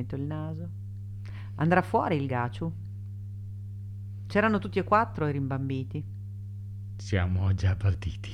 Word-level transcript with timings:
metto 0.00 0.16
il 0.16 0.22
naso. 0.22 0.68
Andrà 1.56 1.82
fuori 1.82 2.16
il 2.16 2.26
Gaciu? 2.26 2.72
C'erano 4.26 4.58
tutti 4.58 4.78
e 4.78 4.84
quattro 4.84 5.28
i 5.28 5.32
rimbambiti. 5.32 6.02
Siamo 6.96 7.52
già 7.54 7.76
partiti. 7.76 8.30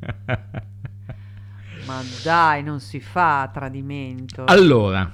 Ma 1.86 2.02
dai, 2.22 2.62
non 2.62 2.80
si 2.80 3.00
fa 3.00 3.50
tradimento. 3.52 4.44
Allora, 4.44 5.10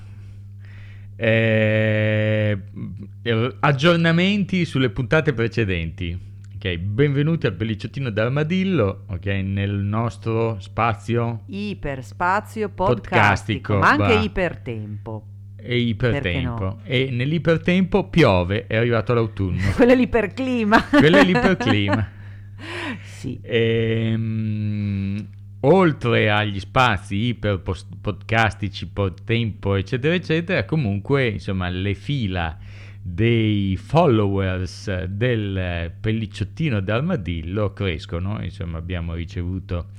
eh, 1.17 2.63
aggiornamenti 3.61 4.65
sulle 4.65 4.91
puntate 4.91 5.33
precedenti. 5.33 6.26
Ok, 6.57 6.75
benvenuti 6.79 7.45
al 7.45 7.53
pellicciottino 7.53 8.09
d'armadillo, 8.09 9.05
ok, 9.09 9.27
nel 9.27 9.73
nostro 9.73 10.59
spazio 10.59 11.43
iperspazio 11.49 12.71
podcastico, 12.71 13.75
podcastico 13.75 13.79
ma 13.79 13.91
anche 13.91 14.15
va. 14.15 14.23
ipertempo. 14.23 15.27
E 15.55 15.77
ipertempo. 15.77 16.65
No? 16.65 16.79
E 16.85 17.11
nell'ipertempo 17.11 18.09
piove, 18.09 18.67
è 18.67 18.77
arrivato 18.77 19.13
l'autunno. 19.13 19.61
Quello 19.77 19.93
è 19.93 19.97
l'iperclima. 19.97 20.83
Quello 20.85 21.19
è 21.19 21.25
l'iperclima. 21.25 22.09
sì. 23.05 23.39
E, 23.43 24.13
um, 24.15 25.27
oltre 25.61 26.31
agli 26.31 26.59
spazi 26.59 27.17
iper 27.17 27.61
podcastici, 28.01 28.91
tempo, 29.27 29.75
eccetera, 29.75 30.15
eccetera, 30.15 30.65
comunque, 30.65 31.29
insomma, 31.29 31.69
le 31.69 31.93
fila 31.93 32.57
dei 33.09 33.77
followers 33.77 35.05
del 35.05 35.93
pellicciottino 36.01 36.81
d'armadillo 36.81 37.73
crescono, 37.73 38.43
insomma, 38.43 38.79
abbiamo 38.79 39.15
ricevuto 39.15 39.91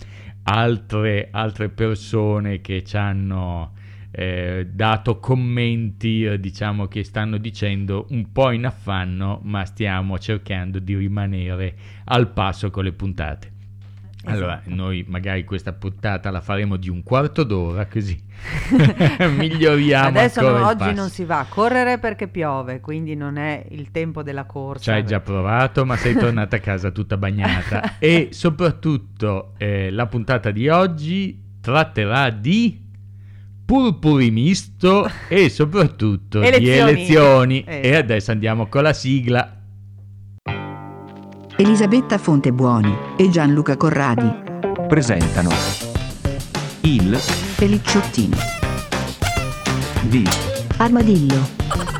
altre, 0.44 1.30
altre 1.32 1.70
persone 1.70 2.60
che 2.60 2.84
ci 2.84 2.98
hanno 2.98 3.72
eh, 4.12 4.68
dato 4.70 5.20
commenti, 5.20 6.38
diciamo 6.38 6.88
che 6.88 7.06
stanno 7.06 7.38
dicendo 7.38 8.08
un 8.10 8.30
po' 8.34 8.52
in 8.52 8.66
affanno, 8.66 9.40
ma 9.44 9.64
stiamo 9.64 10.20
cercando 10.20 10.80
di 10.80 10.96
rimanere 10.96 11.76
al 12.06 12.30
passo 12.34 12.70
con 12.70 12.84
le 12.84 12.92
puntate. 12.92 13.57
Allora, 14.32 14.62
noi 14.66 15.06
magari 15.08 15.44
questa 15.44 15.74
puntata 15.74 16.30
la 16.32 16.42
faremo 16.42 16.76
di 16.76 16.90
un 16.90 17.04
quarto 17.04 17.44
d'ora, 17.44 17.86
così 17.88 18.20
miglioriamo. 19.38 20.08
Adesso 20.08 20.42
no, 20.42 20.68
oggi 20.68 20.94
non 20.94 21.10
si 21.10 21.24
va 21.24 21.40
a 21.40 21.46
correre 21.48 21.98
perché 21.98 22.28
piove, 22.28 22.80
quindi 22.80 23.16
non 23.16 23.38
è 23.38 23.66
il 23.70 23.92
tempo 23.92 24.24
della 24.24 24.46
corsa. 24.46 24.84
Ci 24.84 24.92
hai 24.92 25.06
già 25.06 25.20
provato, 25.20 25.86
ma 25.86 25.96
sei 25.96 26.16
tornata 26.16 26.58
a 26.58 26.60
casa 26.60 26.92
tutta 26.92 27.18
bagnata. 27.18 27.98
e 28.00 28.30
soprattutto 28.32 29.54
eh, 29.58 29.92
la 29.92 30.08
puntata 30.08 30.52
di 30.52 30.68
oggi 30.68 31.42
tratterà 31.62 32.30
di 32.30 32.86
purpuri 33.66 34.32
misto 34.32 35.10
e 35.28 35.50
soprattutto 35.50 36.42
elezioni. 36.42 36.64
di 36.64 36.70
elezioni. 36.70 37.66
Esatto. 37.68 37.88
E 37.88 37.96
adesso 37.96 38.32
andiamo 38.32 38.68
con 38.68 38.84
la 38.84 38.94
sigla. 38.94 39.57
Elisabetta 41.60 42.20
Fontebuoni 42.20 42.96
e 43.18 43.32
Gianluca 43.32 43.76
Corradi 43.76 44.32
presentano 44.88 45.50
il 46.82 47.20
Pelicciottino 47.56 48.38
di 50.04 50.24
Armadillo. 50.78 51.97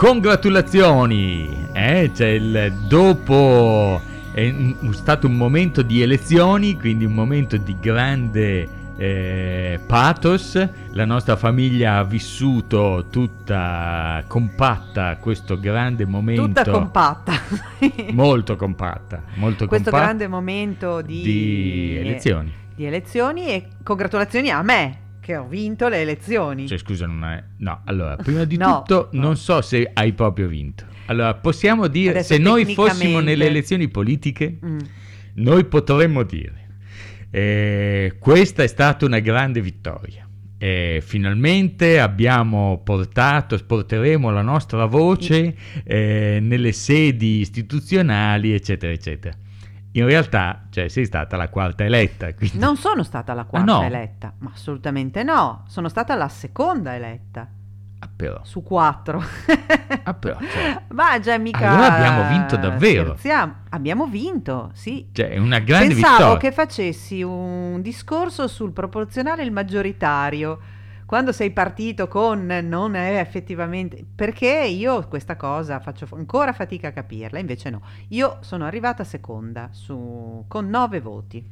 Congratulazioni! 0.00 1.68
Eh, 1.74 2.10
c'è 2.14 2.28
il 2.28 2.72
dopo 2.88 4.00
è 4.32 4.50
stato 4.92 5.26
un 5.26 5.34
momento 5.34 5.82
di 5.82 6.00
elezioni, 6.00 6.78
quindi 6.78 7.04
un 7.04 7.12
momento 7.12 7.58
di 7.58 7.76
grande 7.78 8.94
eh, 8.96 9.78
pathos. 9.86 10.68
La 10.92 11.04
nostra 11.04 11.36
famiglia 11.36 11.98
ha 11.98 12.04
vissuto 12.04 13.08
tutta 13.10 14.24
compatta 14.26 15.18
questo 15.18 15.60
grande 15.60 16.06
momento. 16.06 16.46
Tutta 16.46 16.64
compatta. 16.64 17.34
molto 18.12 18.56
compatta. 18.56 19.22
Molto 19.34 19.66
questo 19.66 19.90
compatta 19.90 20.06
grande 20.06 20.28
momento 20.28 21.02
di, 21.02 21.20
di 21.20 21.96
elezioni. 21.98 22.50
Di 22.74 22.86
elezioni 22.86 23.48
e 23.48 23.66
congratulazioni 23.82 24.48
a 24.48 24.62
me 24.62 25.08
che 25.30 25.36
ho 25.36 25.46
vinto 25.46 25.88
le 25.88 25.98
elezioni. 25.98 26.66
Cioè, 26.66 26.78
scusa, 26.78 27.06
non 27.06 27.24
è... 27.24 27.42
No, 27.58 27.82
allora, 27.84 28.16
prima 28.16 28.44
di 28.44 28.56
no, 28.58 28.82
tutto, 28.84 29.10
no. 29.12 29.20
non 29.20 29.36
so 29.36 29.60
se 29.60 29.88
hai 29.94 30.12
proprio 30.12 30.48
vinto. 30.48 30.84
Allora, 31.06 31.34
possiamo 31.34 31.86
dire, 31.86 32.10
Adesso, 32.10 32.34
se 32.34 32.38
noi 32.38 32.74
fossimo 32.74 33.20
nelle 33.20 33.46
elezioni 33.46 33.88
politiche, 33.88 34.58
mm. 34.64 34.78
noi 35.34 35.64
potremmo 35.66 36.24
dire, 36.24 36.68
eh, 37.30 38.16
questa 38.18 38.64
è 38.64 38.66
stata 38.66 39.06
una 39.06 39.20
grande 39.20 39.60
vittoria. 39.60 40.26
Eh, 40.58 41.00
finalmente 41.02 42.00
abbiamo 42.00 42.82
portato, 42.84 43.56
porteremo 43.64 44.30
la 44.30 44.42
nostra 44.42 44.84
voce 44.84 45.54
eh, 45.84 46.38
nelle 46.42 46.72
sedi 46.72 47.38
istituzionali, 47.38 48.52
eccetera, 48.52 48.92
eccetera. 48.92 49.36
In 49.92 50.06
realtà, 50.06 50.66
cioè, 50.70 50.88
sei 50.88 51.04
stata 51.04 51.36
la 51.36 51.48
quarta 51.48 51.84
eletta. 51.84 52.32
Quindi... 52.34 52.58
Non 52.58 52.76
sono 52.76 53.02
stata 53.02 53.34
la 53.34 53.44
quarta 53.44 53.72
ah, 53.72 53.78
no. 53.78 53.84
eletta, 53.84 54.32
ma 54.38 54.52
assolutamente 54.54 55.22
no. 55.22 55.64
Sono 55.66 55.88
stata 55.88 56.14
la 56.14 56.28
seconda 56.28 56.94
eletta. 56.94 57.48
Ah, 58.02 58.08
però. 58.14 58.40
Su 58.44 58.62
quattro. 58.62 59.22
ah, 60.04 60.14
però. 60.14 60.38
Cioè... 60.38 60.82
Ma 60.94 61.18
già 61.18 61.36
mica. 61.38 61.70
Allora 61.70 61.96
abbiamo 61.96 62.28
vinto 62.28 62.56
davvero. 62.56 63.04
Scherziamo. 63.10 63.54
Abbiamo 63.70 64.06
vinto, 64.06 64.70
sì. 64.74 65.08
Cioè, 65.12 65.30
è 65.30 65.38
una 65.38 65.58
grande 65.58 65.94
Pensavo 65.94 66.14
vittoria. 66.14 66.16
Pensavo 66.16 66.36
che 66.36 66.52
facessi 66.52 67.22
un 67.22 67.82
discorso 67.82 68.46
sul 68.48 68.72
proporzionale 68.72 69.42
e 69.42 69.44
il 69.44 69.52
maggioritario 69.52 70.58
quando 71.10 71.32
sei 71.32 71.50
partito 71.50 72.06
con 72.06 72.46
non 72.46 72.94
è 72.94 73.18
effettivamente 73.18 74.04
perché 74.14 74.46
io 74.46 75.08
questa 75.08 75.34
cosa 75.34 75.80
faccio 75.80 76.06
ancora 76.12 76.52
fatica 76.52 76.86
a 76.86 76.92
capirla, 76.92 77.40
invece 77.40 77.68
no. 77.68 77.82
Io 78.10 78.36
sono 78.42 78.64
arrivata 78.64 79.02
seconda 79.02 79.70
su, 79.72 80.44
con 80.46 80.68
nove 80.68 81.00
voti. 81.00 81.44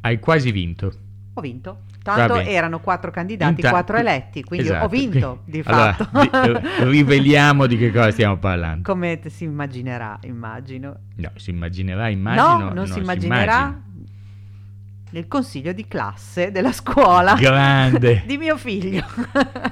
Hai 0.00 0.18
quasi 0.18 0.50
vinto. 0.50 0.90
Ho 1.34 1.40
vinto. 1.42 1.80
Tanto 2.02 2.36
erano 2.36 2.80
quattro 2.80 3.10
candidati, 3.10 3.56
Inta- 3.56 3.68
quattro 3.68 3.98
eletti, 3.98 4.42
quindi 4.42 4.68
esatto. 4.68 4.86
ho 4.86 4.88
vinto 4.88 5.42
di 5.44 5.60
allora, 5.66 5.92
fatto. 5.92 6.18
Di, 6.18 6.30
eh, 6.30 6.84
riveliamo 6.88 7.66
di 7.66 7.76
che 7.76 7.92
cosa 7.92 8.10
stiamo 8.12 8.38
parlando. 8.38 8.90
Come 8.90 9.20
si 9.26 9.44
immaginerà, 9.44 10.18
immagino. 10.22 11.00
No, 11.16 11.32
si 11.34 11.50
immaginerà, 11.50 12.08
immagino. 12.08 12.48
No, 12.48 12.58
non, 12.60 12.72
non 12.72 12.86
si 12.86 12.98
immaginerà. 12.98 13.78
Si 13.78 13.85
nel 15.16 15.28
consiglio 15.28 15.72
di 15.72 15.88
classe 15.88 16.50
della 16.50 16.72
scuola 16.72 17.34
Grande. 17.34 18.22
di 18.28 18.36
mio 18.36 18.58
figlio. 18.58 19.02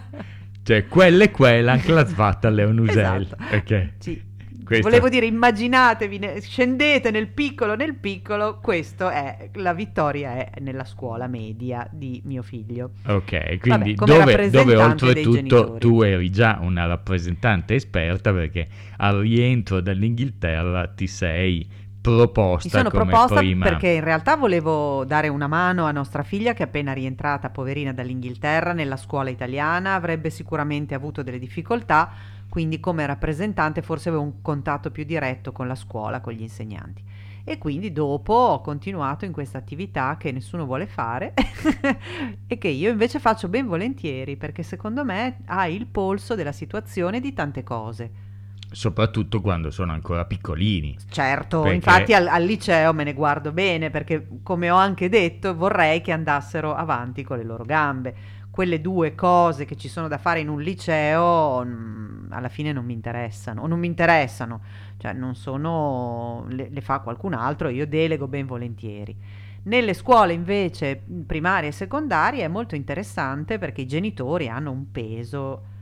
cioè, 0.65 0.88
quella 0.88 1.25
e 1.25 1.31
quella 1.31 1.72
anche 1.72 1.93
la 1.93 2.06
svatta 2.06 2.49
Leonusel. 2.49 3.22
Esatto. 3.22 3.56
Okay. 3.56 3.93
Sì. 3.99 4.33
Questa... 4.65 4.88
Volevo 4.88 5.10
dire, 5.10 5.27
immaginatevi, 5.27 6.19
ne, 6.19 6.41
scendete 6.41 7.10
nel 7.10 7.28
piccolo, 7.28 7.77
nel 7.77 7.97
piccolo, 7.97 8.60
questo 8.62 9.10
è, 9.10 9.50
la 9.56 9.75
vittoria 9.75 10.37
è 10.37 10.53
nella 10.60 10.87
scuola 10.87 11.27
media 11.27 11.87
di 11.93 12.22
mio 12.25 12.41
figlio. 12.41 12.93
Ok, 13.04 13.59
quindi 13.59 13.94
Vabbè, 13.94 14.25
dove, 14.25 14.49
dove 14.49 14.77
oltretutto 14.77 15.77
tu 15.78 16.00
eri 16.00 16.31
già 16.31 16.60
una 16.62 16.87
rappresentante 16.87 17.75
esperta 17.75 18.33
perché 18.33 18.66
al 18.97 19.19
rientro 19.19 19.83
dall'Inghilterra 19.83 20.87
ti 20.87 21.09
sei 21.09 21.69
proposta. 22.04 22.68
Mi 22.68 22.84
sono 22.84 22.91
proposta 22.91 23.36
prima. 23.36 23.65
perché 23.65 23.89
in 23.89 24.04
realtà 24.04 24.36
volevo 24.36 25.06
dare 25.06 25.28
una 25.28 25.47
mano 25.47 25.86
a 25.86 25.91
nostra 25.91 26.22
figlia 26.22 26.53
che 26.53 26.62
è 26.62 26.66
appena 26.66 26.92
rientrata, 26.92 27.48
poverina, 27.48 27.95
dall'Inghilterra 27.95 28.74
nella 28.74 28.98
scuola 28.98 29.30
italiana, 29.30 29.95
avrebbe 29.95 30.28
sicuramente 30.28 30.95
avuto 30.95 31.22
delle 31.22 31.39
difficoltà, 31.39 32.10
quindi 32.51 32.78
come 32.78 33.06
rappresentante 33.06 33.80
forse 33.80 34.10
avevo 34.10 34.22
un 34.22 34.42
contatto 34.42 34.91
più 34.91 35.04
diretto 35.04 35.53
con 35.53 35.66
la 35.66 35.74
scuola, 35.74 36.21
con 36.21 36.34
gli 36.34 36.42
insegnanti. 36.42 37.03
E 37.42 37.56
quindi 37.56 37.91
dopo 37.91 38.34
ho 38.34 38.60
continuato 38.60 39.24
in 39.24 39.33
questa 39.33 39.56
attività 39.56 40.16
che 40.18 40.30
nessuno 40.30 40.66
vuole 40.66 40.86
fare 40.86 41.33
e 42.47 42.59
che 42.59 42.68
io 42.68 42.91
invece 42.91 43.18
faccio 43.18 43.48
ben 43.48 43.66
volentieri 43.66 44.36
perché 44.36 44.62
secondo 44.62 45.04
me 45.06 45.39
ha 45.47 45.66
il 45.68 45.86
polso 45.86 46.34
della 46.34 46.53
situazione 46.53 47.21
di 47.21 47.33
tante 47.33 47.62
cose 47.62 48.33
soprattutto 48.74 49.41
quando 49.41 49.71
sono 49.71 49.92
ancora 49.92 50.24
piccolini. 50.24 50.97
Certo, 51.09 51.60
perché... 51.60 51.76
infatti 51.76 52.12
al, 52.12 52.26
al, 52.26 52.42
liceo 52.42 52.92
me 52.92 53.04
ne 53.04 53.15
guardo 53.15 53.53
bene 53.53 53.91
perché 53.91 54.26
come 54.42 54.71
ho 54.71 54.76
anche 54.76 55.09
detto 55.09 55.54
vorrei 55.54 56.00
che 56.00 56.12
andassero 56.12 56.74
avanti 56.74 57.22
con 57.22 57.38
le 57.38 57.44
loro 57.44 57.65
gambe. 57.65 58.15
quelle 58.50 58.80
due 58.80 59.15
cose 59.15 59.65
che 59.65 59.76
ci 59.76 59.88
sono 59.88 60.09
da 60.09 60.18
fare 60.18 60.41
in 60.41 60.48
un 60.48 60.60
liceo 60.60 61.65
mh, 61.65 62.28
alla 62.30 62.48
fine 62.48 62.72
non 62.72 62.84
mi 62.84 62.92
interessano, 62.92 63.62
o 63.62 63.66
non 63.66 63.78
mi 63.78 63.86
interessano, 63.86 64.60
cioè 64.98 65.12
non 65.12 65.34
sono, 65.34 66.44
le, 66.48 66.68
le 66.70 66.80
fa 66.80 67.00
qualcun 67.00 67.34
altro, 67.34 67.68
io 67.68 67.86
delego 67.86 68.28
ben 68.28 68.47
volentieri. 68.47 69.16
Nelle 69.65 69.94
scuole 69.94 70.34
invece 70.34 71.03
primarie 71.27 71.70
e 71.70 71.72
secondarie 71.72 72.44
è 72.44 72.48
molto 72.48 72.74
interessante 72.74 73.59
perché 73.59 73.82
i 73.82 73.86
genitori 73.86 74.48
hanno 74.48 74.70
un 74.70 74.91
peso 74.91 75.72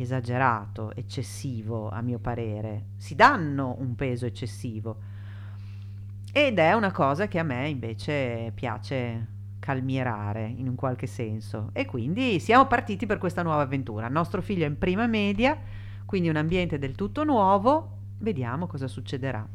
esagerato, 0.00 0.94
eccessivo 0.94 1.88
a 1.88 2.00
mio 2.00 2.18
parere, 2.18 2.86
si 2.96 3.14
danno 3.14 3.76
un 3.78 3.94
peso 3.94 4.26
eccessivo 4.26 4.98
ed 6.32 6.58
è 6.58 6.74
una 6.74 6.92
cosa 6.92 7.28
che 7.28 7.38
a 7.38 7.42
me 7.42 7.68
invece 7.68 8.52
piace 8.54 9.26
calmierare 9.58 10.46
in 10.46 10.68
un 10.68 10.74
qualche 10.74 11.06
senso. 11.06 11.70
E 11.72 11.86
quindi 11.86 12.38
siamo 12.40 12.66
partiti 12.66 13.06
per 13.06 13.18
questa 13.18 13.42
nuova 13.42 13.62
avventura. 13.62 14.06
Il 14.06 14.12
nostro 14.12 14.42
figlio 14.42 14.64
è 14.64 14.68
in 14.68 14.78
prima 14.78 15.06
media, 15.06 15.58
quindi 16.04 16.28
un 16.28 16.36
ambiente 16.36 16.78
del 16.78 16.94
tutto 16.94 17.24
nuovo. 17.24 17.98
Vediamo 18.18 18.66
cosa 18.66 18.86
succederà. 18.86 19.46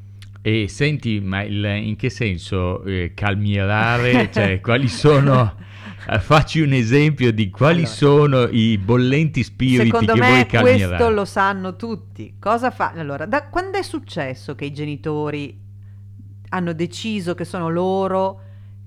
E 0.41 0.67
senti, 0.67 1.19
ma 1.19 1.43
il, 1.43 1.63
in 1.63 1.95
che 1.95 2.09
senso 2.09 2.83
eh, 2.83 3.13
calmierare? 3.13 4.31
cioè, 4.31 4.59
quali 4.61 4.87
sono... 4.87 5.69
Eh, 6.09 6.19
facci 6.19 6.61
un 6.61 6.73
esempio 6.73 7.31
di 7.31 7.51
quali 7.51 7.81
allora, 7.81 7.93
sono 7.93 8.43
i 8.49 8.79
bollenti 8.79 9.43
spiriti 9.43 9.85
Secondo 9.85 10.13
che 10.13 10.19
me 10.19 10.27
vuoi 10.27 10.45
calmierare. 10.47 10.95
questo 10.95 11.09
lo 11.13 11.25
sanno 11.25 11.75
tutti. 11.75 12.35
Cosa 12.39 12.71
fa? 12.71 12.91
Allora, 12.95 13.27
da 13.27 13.47
quando 13.49 13.77
è 13.77 13.83
successo 13.83 14.55
che 14.55 14.65
i 14.65 14.73
genitori 14.73 15.59
hanno 16.49 16.73
deciso 16.73 17.35
che 17.35 17.45
sono 17.45 17.69
loro 17.69 18.41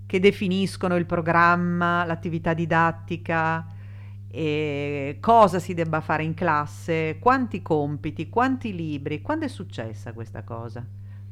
che 0.07 0.19
definiscono 0.19 0.97
il 0.97 1.07
programma, 1.07 2.05
l'attività 2.05 2.53
didattica, 2.53 3.67
cosa 5.21 5.59
si 5.61 5.73
debba 5.73 6.01
fare 6.01 6.25
in 6.25 6.35
classe, 6.35 7.19
quanti 7.21 7.63
compiti, 7.63 8.29
quanti 8.29 8.75
libri. 8.75 9.23
Quando 9.23 9.45
è 9.45 9.49
successa 9.49 10.13
questa 10.13 10.43
cosa? 10.43 10.85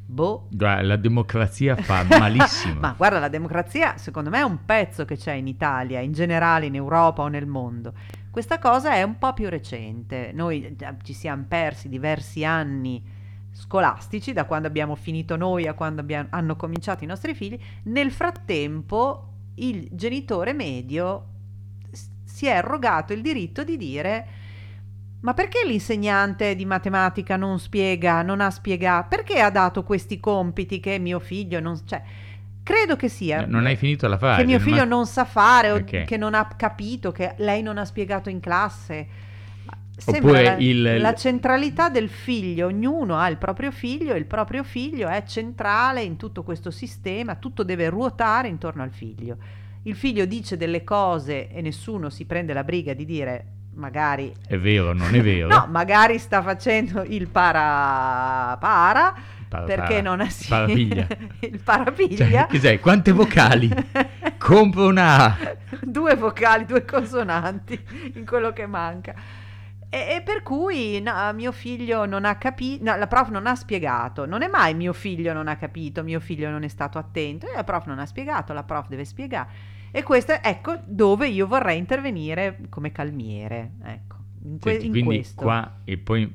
Boh. 0.04 0.48
La 0.58 0.96
democrazia 0.96 1.76
fa 1.76 2.04
malissimo. 2.04 2.80
Ma 2.80 2.94
guarda, 2.96 3.18
la 3.18 3.28
democrazia 3.28 3.96
secondo 3.96 4.30
me 4.30 4.38
è 4.38 4.42
un 4.42 4.64
pezzo 4.64 5.04
che 5.04 5.16
c'è 5.16 5.32
in 5.32 5.46
Italia, 5.46 6.00
in 6.00 6.12
generale 6.12 6.66
in 6.66 6.74
Europa 6.74 7.22
o 7.22 7.28
nel 7.28 7.46
mondo. 7.46 7.94
Questa 8.30 8.58
cosa 8.58 8.94
è 8.94 9.02
un 9.02 9.18
po' 9.18 9.32
più 9.32 9.48
recente. 9.48 10.32
Noi 10.32 10.76
ci 11.02 11.12
siamo 11.12 11.44
persi 11.48 11.88
diversi 11.88 12.44
anni 12.44 13.20
scolastici, 13.52 14.32
da 14.32 14.46
quando 14.46 14.66
abbiamo 14.66 14.94
finito 14.94 15.36
noi 15.36 15.66
a 15.66 15.74
quando 15.74 16.00
abbiamo, 16.00 16.28
hanno 16.30 16.56
cominciato 16.56 17.04
i 17.04 17.06
nostri 17.06 17.34
figli, 17.34 17.58
nel 17.84 18.10
frattempo 18.10 19.28
il 19.56 19.88
genitore 19.92 20.54
medio 20.54 21.26
si 22.24 22.46
è 22.46 22.52
arrogato 22.52 23.12
il 23.12 23.20
diritto 23.20 23.62
di 23.62 23.76
dire 23.76 24.26
ma 25.22 25.34
perché 25.34 25.64
l'insegnante 25.66 26.54
di 26.54 26.64
matematica 26.64 27.36
non 27.36 27.58
spiega, 27.58 28.22
non 28.22 28.40
ha 28.40 28.50
spiegato, 28.50 29.08
perché 29.08 29.40
ha 29.40 29.50
dato 29.50 29.82
questi 29.82 30.20
compiti 30.20 30.78
che 30.78 30.98
mio 30.98 31.18
figlio 31.18 31.58
non... 31.58 31.80
Cioè, 31.84 32.02
credo 32.62 32.94
che 32.94 33.08
sia... 33.08 33.44
Non 33.46 33.66
hai 33.66 33.76
finito 33.76 34.06
la 34.06 34.18
fase. 34.18 34.40
Che 34.40 34.46
mio 34.46 34.60
figlio 34.60 34.84
non, 34.84 34.92
ha... 34.92 34.94
non 34.96 35.06
sa 35.06 35.24
fare 35.24 35.70
o 35.70 35.76
okay. 35.76 36.04
che 36.04 36.16
non 36.16 36.34
ha 36.34 36.46
capito, 36.56 37.10
che 37.10 37.34
lei 37.38 37.62
non 37.62 37.78
ha 37.78 37.84
spiegato 37.84 38.28
in 38.28 38.40
classe 38.40 39.30
Oppure 40.04 40.42
la, 40.42 40.56
il, 40.56 41.00
la 41.00 41.14
centralità 41.14 41.88
del 41.88 42.08
figlio, 42.08 42.66
ognuno 42.66 43.18
ha 43.18 43.28
il 43.28 43.36
proprio 43.36 43.70
figlio 43.70 44.14
e 44.14 44.18
il 44.18 44.24
proprio 44.24 44.64
figlio 44.64 45.06
è 45.08 45.22
centrale 45.24 46.02
in 46.02 46.16
tutto 46.16 46.42
questo 46.42 46.70
sistema, 46.70 47.36
tutto 47.36 47.62
deve 47.62 47.88
ruotare 47.88 48.48
intorno 48.48 48.82
al 48.82 48.90
figlio. 48.90 49.36
Il 49.82 49.94
figlio 49.94 50.24
dice 50.24 50.56
delle 50.56 50.82
cose 50.82 51.48
e 51.48 51.60
nessuno 51.60 52.08
si 52.08 52.24
prende 52.24 52.52
la 52.52 52.64
briga 52.64 52.94
di 52.94 53.04
dire 53.04 53.46
magari... 53.74 54.32
È 54.46 54.58
vero, 54.58 54.92
non 54.92 55.14
è 55.14 55.22
vero. 55.22 55.48
no, 55.48 55.66
magari 55.70 56.18
sta 56.18 56.42
facendo 56.42 57.02
il 57.02 57.28
para... 57.28 58.56
para 58.60 59.14
para, 59.52 59.64
perché 59.66 59.94
para, 59.96 60.02
non 60.02 60.20
ha 60.20 60.30
sì, 60.30 60.48
parapiglia. 60.48 61.06
il 61.40 61.60
parapiglia. 61.62 62.28
Cioè, 62.28 62.46
cos'è? 62.48 62.80
Quante 62.80 63.12
vocali? 63.12 63.70
Compro 64.38 64.86
una 64.86 65.24
A. 65.24 65.36
due 65.82 66.16
vocali, 66.16 66.64
due 66.64 66.86
consonanti 66.86 67.78
in 68.14 68.24
quello 68.24 68.52
che 68.52 68.66
manca. 68.66 69.14
E, 69.90 70.14
e, 70.16 70.22
per 70.22 70.42
cui 70.42 71.02
no, 71.02 71.30
mio 71.34 71.52
figlio 71.52 72.06
non 72.06 72.24
ha 72.24 72.36
capito, 72.36 72.82
no, 72.84 72.96
la 72.96 73.06
prof 73.06 73.28
non 73.28 73.46
ha 73.46 73.54
spiegato, 73.54 74.24
non 74.24 74.40
è 74.40 74.48
mai 74.48 74.72
mio 74.72 74.94
figlio 74.94 75.34
non 75.34 75.48
ha 75.48 75.56
capito, 75.56 76.02
mio 76.02 76.18
figlio 76.18 76.48
non 76.48 76.62
è 76.62 76.68
stato 76.68 76.96
attento, 76.96 77.46
la 77.54 77.62
prof 77.62 77.84
non 77.84 77.98
ha 77.98 78.06
spiegato, 78.06 78.54
la 78.54 78.62
prof 78.62 78.88
deve 78.88 79.04
spiegare. 79.04 79.80
E 79.94 80.02
questo 80.02 80.32
è, 80.32 80.40
ecco, 80.42 80.80
dove 80.86 81.28
io 81.28 81.46
vorrei 81.46 81.76
intervenire 81.76 82.60
come 82.70 82.92
calmiere, 82.92 83.72
ecco, 83.84 84.16
in, 84.44 84.58
que- 84.58 84.72
Senti, 84.72 84.86
in 84.86 84.92
quindi 84.92 85.16
questo. 85.16 85.42
qua, 85.42 85.80
e 85.84 85.98
poi 85.98 86.34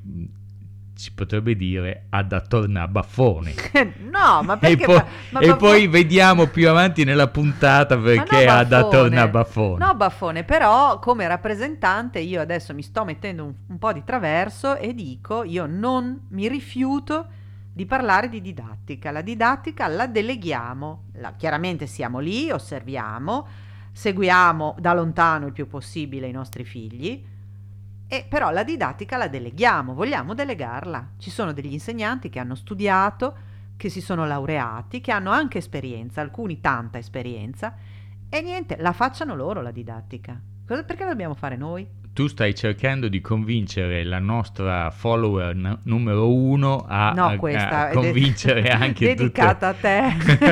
si 0.94 1.12
potrebbe 1.12 1.56
dire 1.56 2.06
ad 2.09 2.33
a 2.33 2.88
baffone. 2.88 3.54
no, 4.12 4.42
ma 4.44 4.57
perché? 4.57 4.83
E, 4.83 4.86
poi, 4.86 4.95
ma, 5.30 5.39
e 5.39 5.48
baffone... 5.48 5.56
poi 5.56 5.88
vediamo 5.88 6.48
più 6.48 6.69
avanti 6.69 7.04
nella 7.04 7.27
puntata 7.27 7.98
perché 7.98 8.45
no, 8.45 8.51
ad 8.51 8.74
a 8.74 9.27
baffone. 9.27 9.86
No, 9.86 9.95
baffone, 9.95 10.44
però 10.44 11.00
come 11.00 11.27
rappresentante 11.27 12.19
io 12.19 12.42
adesso 12.42 12.74
mi 12.74 12.81
sto 12.81 13.06
mettendo 13.06 13.44
un, 13.44 13.53
un 13.68 13.77
po' 13.80 13.94
di 13.94 14.03
traverso 14.03 14.75
e 14.75 14.94
dico 14.94 15.44
io 15.44 15.65
non 15.65 16.27
mi 16.30 16.48
rifiuto 16.48 17.27
di 17.77 17.85
parlare 17.85 18.27
di 18.27 18.41
didattica. 18.41 19.12
La 19.12 19.21
didattica 19.21 19.85
la 19.85 20.07
deleghiamo. 20.07 21.03
La, 21.13 21.35
chiaramente 21.35 21.85
siamo 21.85 22.18
lì, 22.18 22.50
osserviamo, 22.50 23.47
seguiamo 23.91 24.77
da 24.79 24.94
lontano 24.94 25.45
il 25.45 25.53
più 25.53 25.68
possibile 25.68 26.27
i 26.27 26.31
nostri 26.31 26.65
figli 26.65 27.24
e 28.07 28.25
però 28.27 28.50
la 28.50 28.63
didattica 28.63 29.15
la 29.18 29.27
deleghiamo, 29.27 29.94
vogliamo 29.94 30.33
delegarla. 30.33 31.12
Ci 31.19 31.29
sono 31.29 31.53
degli 31.53 31.74
insegnanti 31.74 32.29
che 32.29 32.39
hanno 32.39 32.56
studiato, 32.56 33.35
che 33.77 33.89
si 33.89 34.01
sono 34.01 34.25
laureati, 34.25 35.00
che 35.00 35.12
hanno 35.12 35.29
anche 35.29 35.59
esperienza, 35.59 36.21
alcuni 36.21 36.59
tanta 36.59 36.97
esperienza, 36.97 37.75
e 38.27 38.41
niente, 38.41 38.77
la 38.79 38.91
facciano 38.91 39.35
loro 39.35 39.62
la 39.62 39.71
didattica. 39.71 40.41
Cosa, 40.65 40.83
perché 40.83 41.03
la 41.03 41.12
dobbiamo 41.12 41.35
fare 41.35 41.56
noi? 41.57 41.88
Tu 42.17 42.25
stai 42.25 42.55
cercando 42.55 43.09
di 43.09 43.21
convincere 43.21 44.03
la 44.03 44.17
nostra 44.17 44.89
follower 44.89 45.53
n- 45.53 45.81
numero 45.83 46.33
uno 46.33 46.83
a, 46.87 47.11
no, 47.11 47.25
a, 47.25 47.33
a 47.33 47.89
convincere 47.91 48.63
de- 48.63 48.69
anche 48.73 49.13
dedicata 49.13 49.71
tutte... 49.71 49.87
a 49.87 50.17
te. 50.17 50.51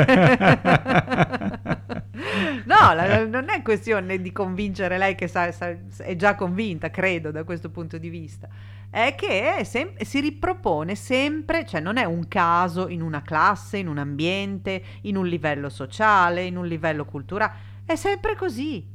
no, 2.66 2.94
la, 2.94 3.26
non 3.26 3.50
è 3.50 3.64
questione 3.64 4.22
di 4.22 4.32
convincere 4.32 5.00
lei 5.00 5.16
che 5.16 5.28
sa, 5.28 5.52
sa, 5.52 5.76
è 5.98 6.16
già 6.16 6.36
convinta, 6.36 6.92
credo, 6.92 7.32
da 7.32 7.44
questo 7.44 7.72
punto 7.72 7.98
di 7.98 8.10
vista. 8.10 8.48
È 8.88 9.16
che 9.18 9.56
è 9.56 9.64
sem- 9.64 10.00
si 10.04 10.20
ripropone 10.20 10.94
sempre, 10.94 11.66
cioè 11.66 11.82
non 11.82 11.98
è 11.98 12.04
un 12.04 12.28
caso 12.28 12.90
in 12.90 13.02
una 13.02 13.24
classe, 13.24 13.78
in 13.78 13.88
un 13.88 13.98
ambiente, 13.98 14.84
in 15.02 15.16
un 15.18 15.26
livello 15.26 15.70
sociale, 15.70 16.44
in 16.44 16.58
un 16.58 16.68
livello 16.68 17.06
culturale, 17.06 17.54
è 17.86 17.96
sempre 17.96 18.36
così. 18.36 18.94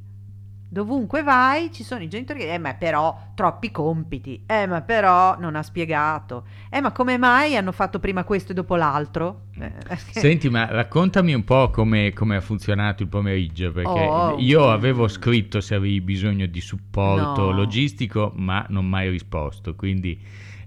Dovunque 0.73 1.25
vai 1.25 1.73
ci 1.73 1.83
sono 1.83 2.01
i 2.05 2.09
genitori 2.09 2.39
che, 2.39 2.55
eh 2.55 2.59
ma 2.59 2.75
però 2.75 3.33
troppi 3.35 3.73
compiti, 3.73 4.45
eh 4.47 4.69
ma 4.69 4.83
però 4.83 5.37
non 5.37 5.57
ha 5.57 5.65
spiegato, 5.65 6.45
eh 6.71 6.81
ma 6.81 6.93
come 6.93 7.19
mai 7.19 7.57
hanno 7.57 7.73
fatto 7.73 7.99
prima 7.99 8.23
questo 8.23 8.53
e 8.53 8.55
dopo 8.55 8.77
l'altro? 8.77 9.47
Eh, 9.59 9.73
Senti, 10.13 10.49
ma 10.49 10.67
raccontami 10.67 11.35
un 11.35 11.43
po' 11.43 11.71
come, 11.71 12.13
come, 12.13 12.37
ha 12.37 12.41
funzionato 12.41 13.03
il 13.03 13.09
pomeriggio, 13.09 13.73
perché 13.73 13.99
oh, 13.99 14.37
io 14.39 14.71
avevo 14.71 15.09
scritto 15.09 15.61
se 15.61 15.75
avevi 15.75 16.01
bisogno 16.01 16.47
di 16.47 16.61
supporto 16.61 17.47
no. 17.47 17.51
logistico, 17.51 18.33
ma 18.37 18.65
non 18.69 18.87
mai 18.87 19.11
risposto, 19.11 19.75
quindi 19.75 20.17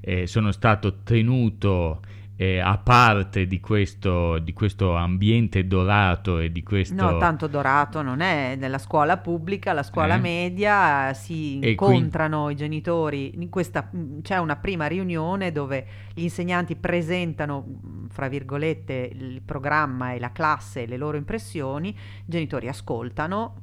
eh, 0.02 0.28
sono 0.28 0.52
stato 0.52 1.04
tenuto 1.04 2.02
eh, 2.44 2.60
a 2.60 2.78
parte 2.78 3.48
di 3.48 3.62
questo, 3.62 4.38
di 4.40 4.52
questo, 4.52 4.96
ambiente 4.96 5.66
dorato 5.66 6.40
e 6.40 6.52
di 6.52 6.62
questo... 6.62 6.94
No, 6.94 7.18
tanto 7.18 7.48
dorato 7.48 8.02
non 8.02 8.20
è, 8.20 8.58
nella 8.58 8.80
scuola 8.80 9.16
pubblica, 9.18 9.72
la 9.72 9.84
scuola 9.84 10.16
eh? 10.16 10.20
media 10.20 11.14
si 11.14 11.60
e 11.60 11.72
incontrano 11.72 12.44
quindi... 12.44 12.54
i 12.54 12.66
genitori, 12.66 13.42
in 13.42 13.50
questa, 13.50 13.90
c'è 14.22 14.38
una 14.40 14.58
prima 14.58 14.88
riunione 14.88 15.54
dove 15.54 15.86
gli 16.14 16.24
insegnanti 16.24 16.76
presentano, 16.76 17.66
fra 18.10 18.28
virgolette, 18.28 19.12
il 19.14 19.42
programma 19.42 20.12
e 20.12 20.20
la 20.20 20.34
classe 20.34 20.84
e 20.84 20.88
le 20.88 20.98
loro 20.98 21.16
impressioni, 21.16 21.90
i 21.90 21.96
genitori 22.26 22.68
ascoltano 22.68 23.56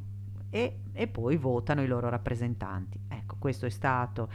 e, 0.49 0.77
e 0.95 1.07
poi 1.07 1.37
votano 1.37 1.83
i 1.83 1.87
loro 1.87 2.09
rappresentanti. 2.09 2.99
Ecco, 3.09 3.37
questo 3.39 3.67
è 3.67 3.71
stato 3.71 4.29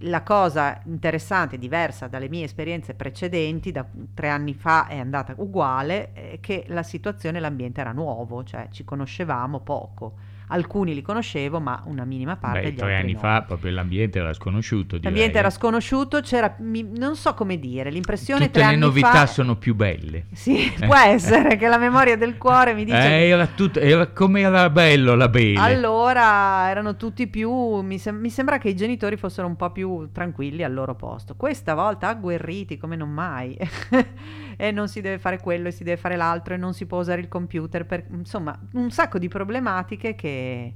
la 0.00 0.22
cosa 0.22 0.80
interessante, 0.84 1.58
diversa 1.58 2.08
dalle 2.08 2.28
mie 2.28 2.44
esperienze 2.44 2.94
precedenti, 2.94 3.72
da 3.72 3.86
tre 4.14 4.28
anni 4.28 4.54
fa 4.54 4.86
è 4.86 4.98
andata 4.98 5.34
uguale, 5.36 6.12
è 6.12 6.40
che 6.40 6.64
la 6.68 6.82
situazione, 6.82 7.40
l'ambiente 7.40 7.80
era 7.80 7.92
nuovo, 7.92 8.44
cioè 8.44 8.68
ci 8.70 8.84
conoscevamo 8.84 9.60
poco. 9.60 10.32
Alcuni 10.48 10.94
li 10.94 11.02
conoscevo, 11.02 11.60
ma 11.60 11.82
una 11.86 12.04
minima 12.04 12.36
parte. 12.36 12.62
Beh, 12.62 12.70
gli 12.72 12.76
tre 12.76 12.96
anni 12.96 13.12
no. 13.12 13.18
fa 13.18 13.42
proprio 13.42 13.72
l'ambiente 13.72 14.18
era 14.18 14.32
sconosciuto. 14.32 14.96
direi. 14.96 15.02
L'ambiente 15.02 15.38
era 15.38 15.50
sconosciuto, 15.50 16.20
c'era, 16.20 16.54
mi- 16.58 16.90
non 16.96 17.16
so 17.16 17.34
come 17.34 17.58
dire, 17.58 17.90
l'impressione 17.90 18.46
Tutte 18.46 18.60
tre 18.60 18.70
le 18.70 18.76
novità 18.76 19.10
fa- 19.10 19.26
sono 19.26 19.56
più 19.56 19.74
belle. 19.74 20.26
Sì, 20.32 20.72
può 20.84 20.96
essere 20.96 21.56
che 21.56 21.68
la 21.68 21.78
memoria 21.78 22.16
del 22.16 22.36
cuore 22.36 22.74
mi 22.74 22.84
dice... 22.84 22.96
Eh, 22.96 23.28
era 23.28 23.46
tutto, 23.46 23.80
era 23.80 24.06
come 24.08 24.40
era 24.40 24.70
bello 24.70 25.14
la 25.14 25.28
Bele. 25.28 25.58
Allora 25.58 26.68
erano 26.68 26.96
tutti 26.96 27.26
più. 27.26 27.50
Mi, 27.80 27.98
sem- 27.98 28.18
mi 28.18 28.30
sembra 28.30 28.58
che 28.58 28.68
i 28.68 28.76
genitori 28.76 29.16
fossero 29.16 29.46
un 29.46 29.56
po' 29.56 29.70
più 29.70 30.10
tranquilli 30.12 30.62
al 30.62 30.72
loro 30.72 30.94
posto. 30.94 31.34
Questa 31.34 31.74
volta 31.74 32.08
agguerriti 32.08 32.76
come 32.76 32.96
non 32.96 33.10
mai. 33.10 33.56
e 34.56 34.70
non 34.70 34.88
si 34.88 35.00
deve 35.00 35.18
fare 35.18 35.38
quello 35.40 35.68
e 35.68 35.70
si 35.70 35.84
deve 35.84 35.96
fare 35.96 36.16
l'altro 36.16 36.54
e 36.54 36.56
non 36.56 36.72
si 36.74 36.86
può 36.86 36.98
usare 37.00 37.20
il 37.20 37.28
computer. 37.28 37.84
Per... 37.86 38.04
Insomma, 38.10 38.58
un 38.72 38.90
sacco 38.90 39.18
di 39.18 39.28
problematiche 39.28 40.14
che. 40.14 40.74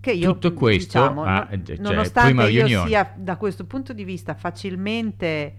Che 0.00 0.12
io, 0.12 0.32
Tutto 0.32 0.54
questo, 0.54 0.98
diciamo, 0.98 1.24
ah, 1.24 1.46
cioè, 1.62 1.76
nonostante 1.76 2.44
io 2.44 2.64
riunione. 2.64 2.88
sia 2.88 3.12
da 3.14 3.36
questo 3.36 3.66
punto 3.66 3.92
di 3.92 4.04
vista 4.04 4.34
facilmente 4.34 5.54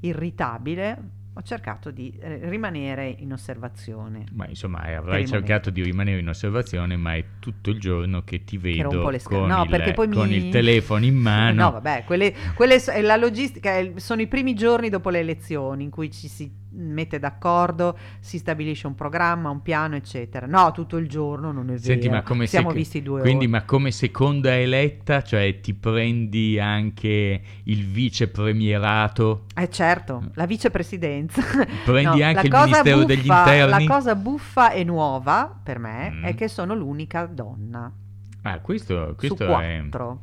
irritabile, 0.00 0.98
ho 1.32 1.42
cercato 1.42 1.90
di 1.90 2.16
eh, 2.20 2.48
rimanere 2.48 3.08
in 3.18 3.32
osservazione. 3.32 4.26
Ma 4.32 4.46
insomma, 4.46 4.84
eh, 4.84 4.94
avrai 4.94 5.26
cercato 5.26 5.70
di 5.70 5.82
rimanere 5.82 6.20
in 6.20 6.28
osservazione, 6.28 6.96
ma 6.96 7.14
è 7.16 7.24
tutto 7.38 7.70
il 7.70 7.80
giorno 7.80 8.22
che 8.22 8.44
ti 8.44 8.58
vedo 8.58 9.08
le 9.10 9.18
scatole. 9.18 9.40
con, 9.40 9.48
No, 9.48 9.64
il, 9.64 9.94
con 9.94 10.28
mi- 10.28 10.36
il 10.36 10.48
telefono 10.50 11.04
in 11.04 11.16
mano. 11.16 11.62
No, 11.62 11.70
vabbè, 11.72 12.04
quelle, 12.04 12.34
quelle 12.54 12.78
so- 12.78 12.92
la 13.00 13.16
logistica, 13.16 13.76
è- 13.76 13.92
sono 13.96 14.20
i 14.20 14.26
primi 14.26 14.54
giorni 14.54 14.88
dopo 14.88 15.10
le 15.10 15.20
elezioni 15.20 15.84
in 15.84 15.90
cui 15.90 16.10
ci 16.10 16.28
si 16.28 16.50
mette 16.72 17.18
d'accordo, 17.18 17.96
si 18.20 18.38
stabilisce 18.38 18.86
un 18.86 18.94
programma, 18.94 19.50
un 19.50 19.62
piano, 19.62 19.96
eccetera. 19.96 20.46
No, 20.46 20.70
tutto 20.72 20.96
il 20.96 21.08
giorno 21.08 21.52
non 21.52 21.64
è 21.64 21.72
vero. 21.72 21.82
Senti, 21.82 22.08
ma 22.08 22.22
come 22.22 22.46
Siamo 22.46 22.68
sec- 22.68 22.78
visti 22.78 23.02
due 23.02 23.20
quindi, 23.20 23.44
ore. 23.46 23.52
ma 23.58 23.62
come 23.64 23.90
seconda 23.90 24.56
eletta, 24.56 25.22
cioè 25.22 25.60
ti 25.60 25.74
prendi 25.74 26.58
anche 26.60 27.40
il 27.64 27.84
vicepremierato? 27.86 29.44
Eh 29.54 29.68
certo, 29.70 30.30
la 30.34 30.46
vicepresidenza. 30.46 31.42
Prendi 31.84 32.18
No, 32.20 32.24
anche 32.26 32.46
il 32.46 32.52
Ministero 32.52 33.04
degli 33.04 33.20
buffa- 33.26 33.52
Interni? 33.52 33.86
La 33.86 33.94
cosa 33.94 34.14
buffa 34.14 34.70
e 34.72 34.84
nuova 34.84 35.54
per 35.62 35.78
me 35.78 36.10
Mm. 36.10 36.24
è 36.24 36.34
che 36.34 36.48
sono 36.48 36.74
l'unica 36.74 37.26
donna 37.26 37.90
Ah, 38.42 38.58
questo, 38.60 39.14
questo 39.16 39.44
è... 39.44 39.46
quattro. 39.46 40.20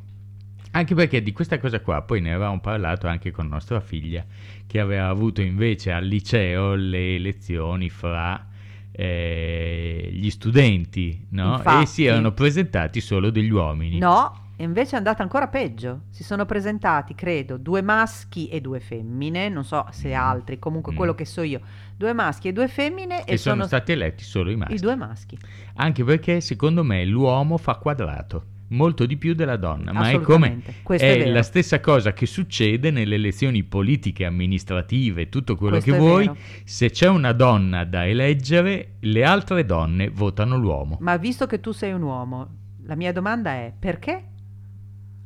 Anche 0.72 0.94
perché 0.94 1.22
di 1.22 1.32
questa 1.32 1.58
cosa 1.58 1.80
qua 1.80 2.02
poi 2.02 2.20
ne 2.20 2.32
avevamo 2.32 2.60
parlato 2.60 3.06
anche 3.06 3.30
con 3.30 3.48
nostra 3.48 3.80
figlia, 3.80 4.24
che 4.66 4.80
aveva 4.80 5.08
avuto 5.08 5.40
invece 5.40 5.92
al 5.92 6.04
liceo 6.04 6.74
le 6.74 7.14
elezioni 7.14 7.88
fra 7.88 8.46
eh, 8.92 10.08
gli 10.12 10.30
studenti, 10.30 11.26
no? 11.30 11.56
Infatti. 11.56 11.82
E 11.82 11.86
si 11.86 12.04
erano 12.04 12.32
presentati 12.32 13.00
solo 13.00 13.30
degli 13.30 13.50
uomini. 13.50 13.98
No, 13.98 14.46
e 14.56 14.64
invece 14.64 14.94
è 14.94 14.98
andata 14.98 15.22
ancora 15.22 15.46
peggio. 15.46 16.02
Si 16.10 16.24
sono 16.24 16.44
presentati, 16.44 17.14
credo, 17.14 17.56
due 17.58 17.80
maschi 17.80 18.48
e 18.48 18.60
due 18.60 18.80
femmine, 18.80 19.48
non 19.48 19.64
so 19.64 19.86
se 19.90 20.12
altri, 20.12 20.58
comunque 20.58 20.92
Mm. 20.92 20.96
quello 20.96 21.14
che 21.14 21.24
so 21.24 21.42
io, 21.42 21.60
due 21.96 22.12
maschi 22.12 22.48
e 22.48 22.52
due 22.52 22.66
femmine 22.66 23.24
E, 23.24 23.36
sono, 23.36 23.66
stati 23.66 23.92
eletti 23.92 24.24
solo 24.24 24.50
i 24.50 24.56
maschi. 24.56 24.74
i 24.74 24.78
due 24.78 24.96
maschi. 24.96 25.38
Anche 25.76 26.02
perché 26.02 26.40
secondo 26.40 26.82
me 26.82 27.04
l'uomo 27.04 27.56
fa 27.56 27.76
quadrato. 27.76 28.56
Molto 28.70 29.06
di 29.06 29.16
più 29.16 29.34
della 29.34 29.56
donna, 29.56 29.92
ma 29.92 30.10
è 30.10 30.20
come 30.20 30.60
questo 30.82 31.06
è 31.06 31.22
è 31.22 31.30
la 31.30 31.42
stessa 31.42 31.80
cosa 31.80 32.12
che 32.12 32.26
succede 32.26 32.90
nelle 32.90 33.14
elezioni 33.14 33.64
politiche, 33.64 34.26
amministrative, 34.26 35.30
tutto 35.30 35.56
quello 35.56 35.76
Questo 35.76 35.92
che 35.92 35.98
vuoi. 35.98 36.26
vero. 36.26 36.36
Se 36.64 36.90
c'è 36.90 37.08
una 37.08 37.32
donna 37.32 37.84
da 37.84 38.06
eleggere, 38.06 38.96
le 39.00 39.24
altre 39.24 39.64
donne 39.64 40.10
votano 40.10 40.58
l'uomo. 40.58 40.98
Ma 41.00 41.16
visto 41.16 41.46
che 41.46 41.60
tu 41.60 41.72
sei 41.72 41.92
un 41.92 42.02
uomo, 42.02 42.48
la 42.84 42.94
mia 42.94 43.12
domanda 43.12 43.52
è 43.52 43.72
perché? 43.78 44.24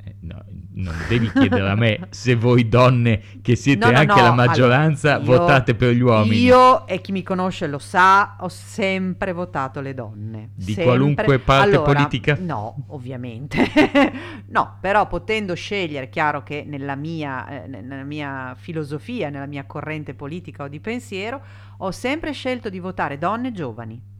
Eh, 0.04 0.14
no, 0.20 0.44
non 0.82 0.94
devi 1.08 1.30
chiedere 1.30 1.68
a 1.68 1.74
me 1.74 2.08
se 2.10 2.34
voi 2.34 2.68
donne 2.68 3.22
che 3.40 3.56
siete 3.56 3.84
No, 3.84 3.90
no, 3.90 3.98
anche 3.98 4.14
no, 4.14 4.22
la 4.22 4.32
maggioranza 4.32 5.14
allora, 5.14 5.32
io- 5.32 5.38
votate 5.38 5.74
per 5.74 5.92
gli 5.92 6.00
uomini. 6.00 6.38
Io, 6.38 6.86
e 6.86 7.00
chi 7.00 7.12
mi 7.12 7.22
conosce 7.22 7.66
lo 7.66 7.78
sa, 7.78 8.36
ho 8.40 8.48
sempre 8.48 9.32
votato 9.32 9.80
le 9.80 9.94
donne. 9.94 10.50
Di 10.54 10.64
Sempre. 10.72 10.84
qualunque 10.84 11.38
parte 11.38 11.76
Allora, 11.76 11.92
politica? 11.92 12.36
No, 12.40 12.84
ovviamente. 12.88 13.64
no, 14.48 14.76
però 14.80 15.06
potendo 15.06 15.54
scegliere, 15.54 16.08
chiaro 16.08 16.42
che 16.42 16.64
nella 16.66 16.94
mia, 16.96 17.64
eh, 17.64 17.66
nella 17.68 18.04
mia 18.04 18.54
filosofia, 18.58 19.30
nella 19.30 19.46
mia 19.46 19.64
corrente 19.64 20.14
politica 20.14 20.64
o 20.64 20.68
di 20.68 20.80
pensiero, 20.80 21.40
ho 21.78 21.90
sempre 21.90 22.32
scelto 22.32 22.68
di 22.68 22.78
votare 22.78 23.18
donne 23.18 23.52
giovani. 23.52 24.10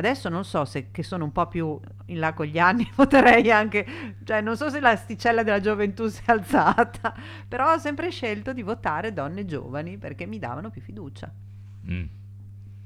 Adesso 0.00 0.30
non 0.30 0.44
so 0.44 0.64
se 0.64 0.90
che 0.90 1.02
sono 1.02 1.24
un 1.24 1.32
po' 1.32 1.46
più 1.46 1.78
in 2.06 2.18
là 2.18 2.32
con 2.32 2.46
gli 2.46 2.58
anni, 2.58 2.88
voterei 2.96 3.50
anche, 3.52 3.86
cioè 4.24 4.40
non 4.40 4.56
so 4.56 4.70
se 4.70 4.80
l'asticella 4.80 5.42
della 5.42 5.60
gioventù 5.60 6.06
si 6.08 6.22
è 6.24 6.32
alzata, 6.32 7.14
però 7.46 7.74
ho 7.74 7.78
sempre 7.78 8.10
scelto 8.10 8.54
di 8.54 8.62
votare 8.62 9.12
donne 9.12 9.44
giovani 9.44 9.98
perché 9.98 10.24
mi 10.24 10.38
davano 10.38 10.70
più 10.70 10.80
fiducia. 10.80 11.30
Mm. 11.90 12.04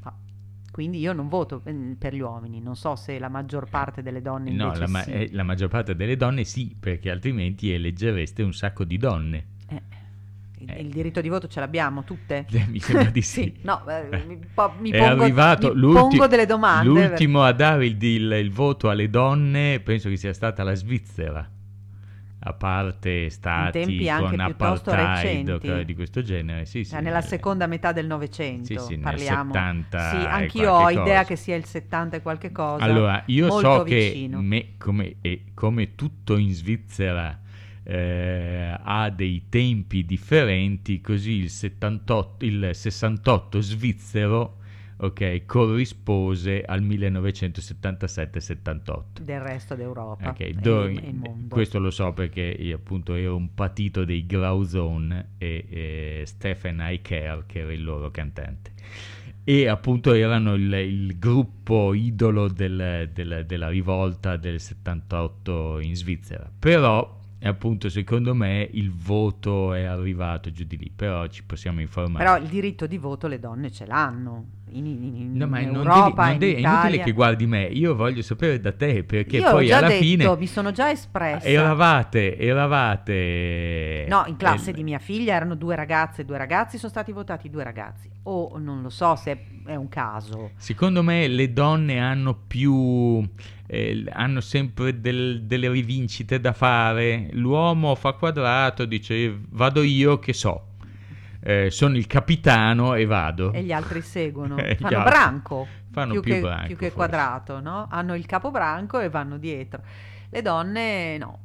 Ah, 0.03 0.15
Quindi 0.73 0.99
io 0.99 1.13
non 1.13 1.29
voto 1.29 1.63
mm, 1.69 1.93
per 1.93 2.15
gli 2.15 2.21
uomini, 2.21 2.61
non 2.61 2.75
so 2.75 2.97
se 2.97 3.17
la 3.21 3.29
maggior 3.29 3.69
parte 3.69 4.03
delle 4.03 4.21
donne 4.21 4.51
No, 4.51 4.75
la, 4.75 4.89
ma- 4.89 5.03
sì. 5.03 5.13
eh, 5.13 5.29
la 5.33 5.45
maggior 5.45 5.69
parte 5.69 5.95
delle 5.95 6.17
donne 6.17 6.43
sì, 6.43 6.77
perché 6.79 7.11
altrimenti 7.11 7.71
eleggereste 7.73 8.43
un 8.43 8.53
sacco 8.53 8.83
di 8.85 8.97
donne. 8.97 9.47
Eh, 10.59 10.63
il, 10.65 10.71
Eh. 10.71 10.81
il 10.81 10.89
diritto 10.89 11.21
di 11.21 11.29
voto 11.29 11.47
ce 11.49 11.61
l'abbiamo 11.61 12.05
tutte? 12.05 12.47
Eh, 12.51 12.67
mi 12.69 12.79
sembra 12.81 13.11
di 13.11 13.21
sì. 13.23 13.53
no, 13.63 13.87
eh, 13.89 14.25
mi, 14.27 14.39
po- 14.53 14.73
mi 14.79 14.91
pongo, 14.91 15.23
arrivato 15.23 15.75
mi 15.75 15.93
pongo 15.93 16.27
delle 16.27 16.47
domande. 16.47 16.89
L'ultimo 16.89 17.43
a 17.43 17.53
dare 17.53 17.87
il, 17.87 18.03
il- 18.03 18.33
il 18.33 18.51
voto 18.51 18.89
alle 18.89 19.11
donne 19.11 19.81
penso 19.81 20.09
che 20.09 20.17
sia 20.17 20.33
stata 20.33 20.63
la 20.63 20.75
Svizzera. 20.75 21.49
A 22.47 22.53
parte 22.53 23.31
stati 23.31 23.79
tempi 23.79 24.07
anche 24.07 24.37
apartheid 24.37 25.49
recenti. 25.49 25.85
di 25.87 25.95
questo 25.95 26.21
genere, 26.23 26.67
sì, 26.67 26.85
sì. 26.85 26.95
Eh, 26.95 27.01
nella 27.01 27.21
eh, 27.21 27.23
seconda 27.23 27.67
metà 27.67 27.93
del 27.93 28.05
Novecento, 28.07 28.67
Sì, 28.67 28.79
sì, 28.79 28.99
parliamo. 28.99 29.51
70 29.55 30.11
sì, 30.11 30.17
anch'io 30.17 30.71
ho 30.73 30.91
idea 30.91 31.03
cosa. 31.05 31.25
che 31.25 31.37
sia 31.37 31.57
il 31.57 31.65
70 31.65 32.17
e 32.17 32.21
qualche 32.23 32.53
cosa. 32.53 32.85
Allora, 32.85 33.23
io 33.29 33.47
molto 33.47 33.77
so 33.79 33.83
vicino. 33.85 34.41
che 34.41 34.45
me- 34.45 34.67
come, 34.77 35.17
come 35.55 35.95
tutto 35.95 36.37
in 36.37 36.53
Svizzera 36.53 37.41
eh, 37.85 38.77
ha 38.83 39.11
dei 39.11 39.45
tempi 39.49 40.05
differenti, 40.05 41.01
così 41.01 41.33
il, 41.33 41.51
78, 41.51 42.45
il 42.45 42.71
68 42.73 43.61
svizzero 43.61 44.57
ok, 44.97 45.45
corrispose 45.45 46.63
al 46.63 46.83
1977-78. 46.83 49.21
del 49.23 49.41
resto 49.41 49.75
d'Europa 49.75 50.31
Ok, 50.31 50.41
e, 50.41 50.53
do- 50.55 50.87
e 50.87 50.93
il 50.93 51.15
mondo. 51.15 51.55
questo 51.55 51.79
lo 51.79 51.91
so 51.91 52.13
perché 52.13 52.41
io 52.43 52.77
appunto 52.77 53.15
ero 53.15 53.37
un 53.37 53.55
patito 53.55 54.05
dei 54.05 54.25
Grauzone 54.27 55.31
e, 55.39 55.67
e 55.69 56.23
Stephen 56.27 56.81
Aiker 56.81 57.45
che 57.47 57.61
era 57.61 57.73
il 57.73 57.83
loro 57.83 58.11
cantante 58.11 58.73
e 59.47 59.69
appunto 59.69 60.13
erano 60.15 60.55
il, 60.55 60.73
il 60.73 61.19
gruppo 61.19 61.93
idolo 61.93 62.49
del- 62.49 63.11
del- 63.13 63.45
della 63.47 63.69
rivolta 63.69 64.37
del 64.37 64.61
78 64.61 65.81
in 65.81 65.95
Svizzera 65.97 66.51
però 66.59 67.21
appunto 67.49 67.89
secondo 67.89 68.35
me 68.35 68.69
il 68.73 68.91
voto 68.93 69.75
è 69.75 69.83
arrivato 69.85 70.51
giù 70.51 70.65
di 70.65 70.77
lì 70.79 70.91
però 70.95 71.27
ci 71.27 71.43
possiamo 71.45 71.81
informare 71.81 72.25
Però 72.25 72.37
il 72.39 72.49
diritto 72.49 72.87
di 72.87 72.99
voto 72.99 73.27
le 73.27 73.39
donne 73.39 73.71
ce 73.71 73.87
l'hanno. 73.87 74.47
In, 74.71 74.87
in- 74.87 75.15
in 75.15 75.33
No, 75.37 75.47
ma 75.47 75.61
non 75.61 75.77
Europa, 75.77 76.01
devi- 76.09 76.15
non 76.25 76.33
in 76.33 76.39
devi- 76.39 76.55
è 76.55 76.69
inutile 76.69 76.99
che 77.05 77.13
guardi 77.13 77.47
me, 77.47 77.65
io 77.65 77.95
voglio 77.95 78.23
sapere 78.23 78.59
da 78.61 78.73
te 78.73 79.05
perché 79.05 79.37
Io 79.37 79.51
poi 79.51 79.71
alla 79.71 79.87
detto, 79.87 80.03
fine 80.03 80.37
mi 80.37 80.47
sono 80.49 80.73
già 80.73 80.91
espressa. 80.91 81.47
eravate, 81.47 82.37
eravate... 82.39 84.07
No, 84.09 84.25
in 84.27 84.37
classe 84.37 84.71
eh, 84.71 84.73
di 84.73 84.83
mia 84.83 84.99
figlia 84.99 85.35
erano 85.35 85.55
due 85.55 85.77
ragazze 85.77 86.23
e 86.23 86.25
due 86.25 86.39
ragazzi, 86.39 86.79
sono 86.79 86.91
stati 86.91 87.13
votati 87.13 87.51
due 87.51 87.63
ragazzi. 87.63 88.11
O 88.25 88.59
non 88.59 88.83
lo 88.83 88.89
so 88.91 89.15
se 89.17 89.45
è 89.67 89.75
un 89.75 89.89
caso. 89.89 90.51
Secondo 90.57 91.03
me 91.03 91.29
le 91.29 91.53
donne 91.53 91.99
hanno 92.01 92.35
più... 92.35 93.23
eh, 93.67 94.05
hanno 94.11 94.41
sempre 94.41 95.01
del- 95.01 95.43
delle 95.45 95.71
rivincite 95.71 96.41
da 96.41 96.53
fare. 96.53 97.29
L'uomo 97.33 97.95
fa 97.95 98.13
quadrato, 98.13 98.85
dice 98.85 99.39
vado 99.51 99.83
io 99.83 100.19
che 100.19 100.33
so. 100.33 100.69
Eh, 101.47 101.71
sono 101.71 101.97
il 101.97 102.07
capitano 102.07 102.95
e 102.95 103.05
vado. 103.05 103.53
E 103.53 103.63
gli 103.63 103.73
altri 103.73 104.01
seguono. 104.01 104.57
E 104.65 104.75
gli 104.75 104.77
Fanno 104.77 104.97
altri 104.99 105.11
branco. 105.13 105.67
fanno 105.91 106.13
più, 106.13 106.21
più 106.23 106.33
che, 106.35 106.41
branco, 106.41 106.67
più 106.67 106.77
che 106.77 106.93
quadrato, 106.93 107.61
no? 107.61 107.87
Hanno 107.91 108.15
il 108.15 108.25
capo 108.27 108.51
branco 108.51 108.99
e 109.01 109.09
vanno 109.11 109.37
dietro. 109.39 109.83
Le 110.31 110.43
donne 110.43 111.19
no. 111.19 111.39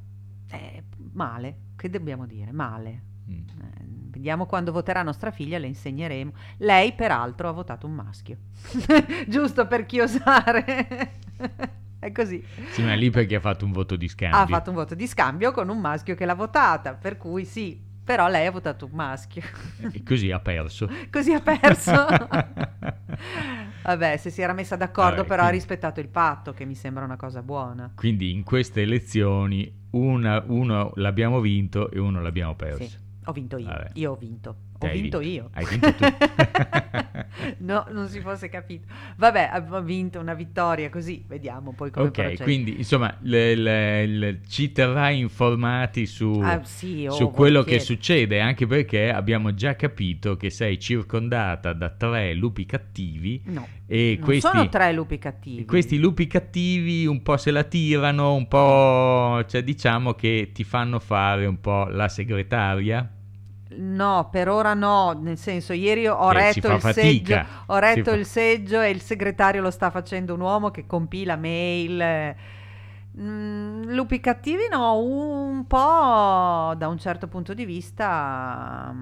Eh, 0.51 0.83
male. 1.13 1.55
Che 1.75 1.89
dobbiamo 1.89 2.25
dire? 2.25 2.51
Male. 2.51 3.01
Mm. 3.29 3.33
Eh, 3.61 3.87
Vediamo 4.11 4.45
quando 4.47 4.71
voterà 4.73 5.01
nostra 5.03 5.31
figlia, 5.31 5.57
le 5.57 5.67
insegneremo. 5.67 6.31
Lei, 6.57 6.93
peraltro, 6.93 7.47
ha 7.47 7.51
votato 7.51 7.85
un 7.87 7.93
maschio. 7.93 8.37
Giusto 9.27 9.65
per 9.67 9.85
chiosare. 9.85 11.11
È 11.99 12.11
così. 12.13 12.41
Sì, 12.71 12.81
ma 12.81 12.93
è 12.93 12.95
lì 12.95 13.09
perché 13.09 13.35
ha 13.35 13.39
fatto 13.41 13.65
un 13.65 13.73
voto 13.73 13.97
di 13.97 14.07
scambio. 14.07 14.39
Ha 14.39 14.47
fatto 14.47 14.69
un 14.69 14.75
voto 14.77 14.95
di 14.95 15.05
scambio 15.05 15.51
con 15.51 15.67
un 15.67 15.79
maschio 15.79 16.15
che 16.15 16.25
l'ha 16.25 16.33
votata, 16.33 16.93
per 16.93 17.17
cui 17.17 17.43
sì, 17.43 17.79
però 18.01 18.27
lei 18.27 18.47
ha 18.47 18.51
votato 18.51 18.85
un 18.85 18.91
maschio. 18.93 19.43
E 19.91 20.01
così 20.03 20.31
ha 20.31 20.39
perso. 20.39 20.89
Così 21.11 21.33
ha 21.33 21.41
perso. 21.41 21.91
Vabbè, 23.83 24.17
se 24.17 24.29
si 24.29 24.41
era 24.41 24.53
messa 24.53 24.75
d'accordo, 24.75 25.17
Vabbè, 25.17 25.27
però 25.27 25.43
quindi... 25.43 25.57
ha 25.57 25.59
rispettato 25.59 25.99
il 25.99 26.07
patto, 26.07 26.53
che 26.53 26.65
mi 26.65 26.75
sembra 26.75 27.03
una 27.03 27.17
cosa 27.17 27.43
buona. 27.43 27.91
Quindi 27.93 28.31
in 28.31 28.43
queste 28.43 28.81
elezioni 28.81 29.71
una, 29.91 30.43
uno 30.47 30.91
l'abbiamo 30.95 31.39
vinto 31.41 31.91
e 31.91 31.99
uno 31.99 32.21
l'abbiamo 32.21 32.55
perso. 32.55 32.83
Sì, 32.83 32.97
ho 33.25 33.31
vinto 33.31 33.57
io. 33.57 33.67
Vabbè. 33.67 33.89
Io 33.93 34.11
ho 34.11 34.15
vinto. 34.15 34.49
Ho 34.79 34.87
vinto, 34.87 35.19
vinto, 35.19 35.21
io. 35.21 35.49
Hai 35.53 35.65
vinto 35.65 35.93
tu. 35.93 36.05
no, 37.59 37.85
non 37.91 38.07
si 38.07 38.19
fosse 38.19 38.49
capito. 38.49 38.87
Vabbè, 39.17 39.51
ho 39.69 39.81
vinto 39.81 40.19
una 40.19 40.33
vittoria 40.33 40.89
così, 40.89 41.23
vediamo 41.27 41.73
poi 41.73 41.91
come 41.91 42.07
Ok, 42.07 42.13
procede. 42.13 42.43
quindi 42.43 42.77
insomma 42.77 43.15
le, 43.21 43.55
le, 43.55 44.05
le, 44.05 44.39
ci 44.47 44.71
terrai 44.71 45.19
informati 45.19 46.05
su, 46.05 46.39
ah, 46.43 46.63
sì, 46.63 47.05
oh, 47.07 47.11
su 47.11 47.29
quello 47.31 47.63
che 47.63 47.79
succede, 47.79 48.39
anche 48.39 48.67
perché 48.67 49.11
abbiamo 49.11 49.53
già 49.53 49.75
capito 49.75 50.37
che 50.37 50.49
sei 50.49 50.79
circondata 50.79 51.73
da 51.73 51.89
tre 51.89 52.33
lupi 52.33 52.65
cattivi. 52.65 53.41
No, 53.45 53.67
e 53.85 54.15
non 54.17 54.25
questi, 54.25 54.47
sono 54.47 54.69
tre 54.69 54.93
lupi 54.93 55.17
cattivi. 55.17 55.65
Questi 55.65 55.97
lupi 55.97 56.27
cattivi 56.27 57.05
un 57.05 57.21
po' 57.21 57.37
se 57.37 57.51
la 57.51 57.63
tirano, 57.63 58.35
un 58.35 58.47
po'... 58.47 59.43
cioè 59.47 59.63
diciamo 59.63 60.13
che 60.13 60.51
ti 60.53 60.63
fanno 60.63 60.99
fare 60.99 61.45
un 61.45 61.59
po' 61.59 61.85
la 61.85 62.07
segretaria 62.07 63.13
No, 63.71 64.29
per 64.31 64.49
ora 64.49 64.73
no, 64.73 65.11
nel 65.11 65.37
senso 65.37 65.73
ieri 65.73 66.07
ho 66.07 66.31
eh, 66.31 66.33
retto, 66.33 66.73
il 66.73 66.81
seggio, 66.81 67.45
ho 67.67 67.77
retto 67.77 68.11
il 68.11 68.25
seggio 68.25 68.81
e 68.81 68.89
il 68.89 69.01
segretario 69.01 69.61
lo 69.61 69.69
sta 69.69 69.91
facendo 69.91 70.33
un 70.33 70.39
uomo 70.41 70.71
che 70.71 70.87
compila 70.87 71.35
mail. 71.35 72.35
Mm, 73.19 73.91
lupi 73.91 74.19
cattivi 74.19 74.67
no, 74.71 74.97
un 74.99 75.67
po' 75.67 76.73
da 76.75 76.87
un 76.87 76.97
certo 76.97 77.27
punto 77.27 77.53
di 77.53 77.65
vista 77.65 78.93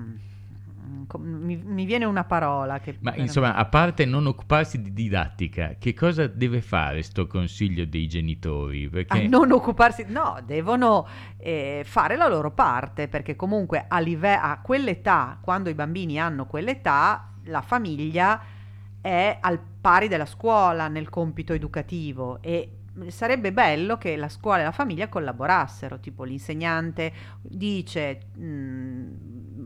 mi, 1.18 1.56
mi, 1.58 1.86
viene 1.86 2.06
una 2.06 2.24
parola 2.24 2.80
che... 2.80 2.98
Ma 3.02 3.16
insomma, 3.16 3.56
a 3.56 3.66
parte 3.66 4.06
non 4.06 4.26
occuparsi 4.26 4.82
di 4.82 4.94
didattica, 4.94 5.76
che 5.78 5.94
cosa 5.94 6.28
deve 6.28 6.62
fare 6.62 7.02
sto 7.02 7.28
consiglio 7.28 7.86
dei 7.86 8.08
genitori? 8.08 8.90
Perché... 8.90 9.26
A 9.26 9.28
non 9.28 9.52
occuparsi... 9.52 10.06
No, 10.08 10.40
devono 10.46 11.08
eh, 11.38 11.84
fare 11.86 12.16
la 12.16 12.28
loro 12.28 12.52
parte, 12.52 13.08
perché 13.08 13.36
comunque 13.36 13.86
a, 13.88 14.00
live- 14.00 14.36
a 14.36 14.60
quell'età, 14.62 15.38
quando 15.42 15.70
i 15.70 15.74
bambini 15.74 16.20
hanno 16.20 16.46
quell'età, 16.46 17.34
la 17.46 17.62
famiglia 17.62 18.42
è 19.02 19.38
al 19.40 19.60
pari 19.80 20.08
della 20.08 20.26
scuola 20.26 20.88
nel 20.88 21.10
compito 21.10 21.54
educativo 21.54 22.40
e 22.42 22.78
sarebbe 23.08 23.54
bello 23.54 23.98
che 23.98 24.16
la 24.16 24.30
scuola 24.30 24.62
e 24.62 24.64
la 24.64 24.72
famiglia 24.72 25.08
collaborassero, 25.08 26.00
tipo 26.00 26.24
l'insegnante 26.24 27.14
dice, 27.42 28.20
mh, 28.36 28.44
mm, 28.44 29.14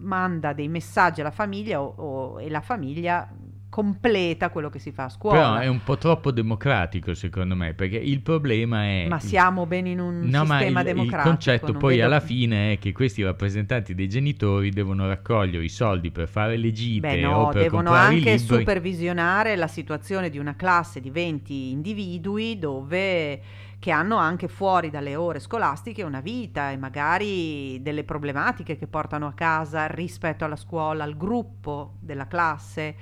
manda 0.01 0.53
dei 0.53 0.67
messaggi 0.67 1.22
alla 1.22 1.31
famiglia 1.31 1.81
o, 1.81 1.93
o, 1.96 2.41
e 2.41 2.50
la 2.50 2.62
famiglia 2.62 3.29
completa 3.72 4.50
quello 4.50 4.70
che 4.70 4.79
si 4.79 4.91
fa 4.91 5.05
a 5.05 5.10
scuola. 5.10 5.39
Però 5.39 5.55
è 5.55 5.67
un 5.67 5.81
po' 5.81 5.98
troppo 5.98 6.31
democratico 6.31 7.13
secondo 7.13 7.55
me, 7.55 7.74
perché 7.74 7.96
il 7.96 8.20
problema 8.20 8.84
è... 8.84 9.05
Ma 9.08 9.20
siamo 9.20 9.65
ben 9.65 9.88
in 9.88 10.01
un 10.01 10.20
no, 10.25 10.46
sistema 10.46 10.81
il, 10.81 10.86
democratico. 10.86 11.29
Il 11.29 11.36
concetto 11.36 11.74
poi 11.74 11.96
vedo... 11.96 12.05
alla 12.08 12.20
fine 12.20 12.74
è 12.74 12.79
che 12.79 12.91
questi 12.91 13.24
rappresentanti 13.24 13.96
dei 13.96 14.10
genitori 14.10 14.72
devono 14.72 15.08
raccogliere 15.08 15.63
i 15.63 15.70
soldi 15.70 16.12
per 16.12 16.27
fare 16.27 16.58
le 16.58 16.72
gite 16.74 17.08
Beh, 17.08 17.22
no, 17.22 17.38
o 17.38 17.50
per 17.50 17.62
devono 17.62 17.91
anche 17.91 18.38
supervisionare 18.38 19.55
la 19.55 19.67
situazione 19.67 20.29
di 20.29 20.38
una 20.38 20.58
classe 20.58 21.00
di 21.00 21.10
20 21.10 21.72
individui 21.72 22.60
dove 22.60 23.39
che 23.81 23.89
hanno 23.89 24.17
anche 24.17 24.47
fuori 24.47 24.91
dalle 24.91 25.15
ore 25.15 25.39
scolastiche 25.39 26.03
una 26.03 26.19
vita 26.19 26.69
e 26.69 26.77
magari 26.77 27.81
delle 27.81 28.03
problematiche 28.03 28.77
che 28.77 28.85
portano 28.85 29.25
a 29.25 29.33
casa 29.33 29.88
rispetto 29.88 30.45
alla 30.45 30.55
scuola, 30.55 31.03
al 31.03 31.17
gruppo 31.17 31.95
della 32.00 32.27
classe 32.27 32.95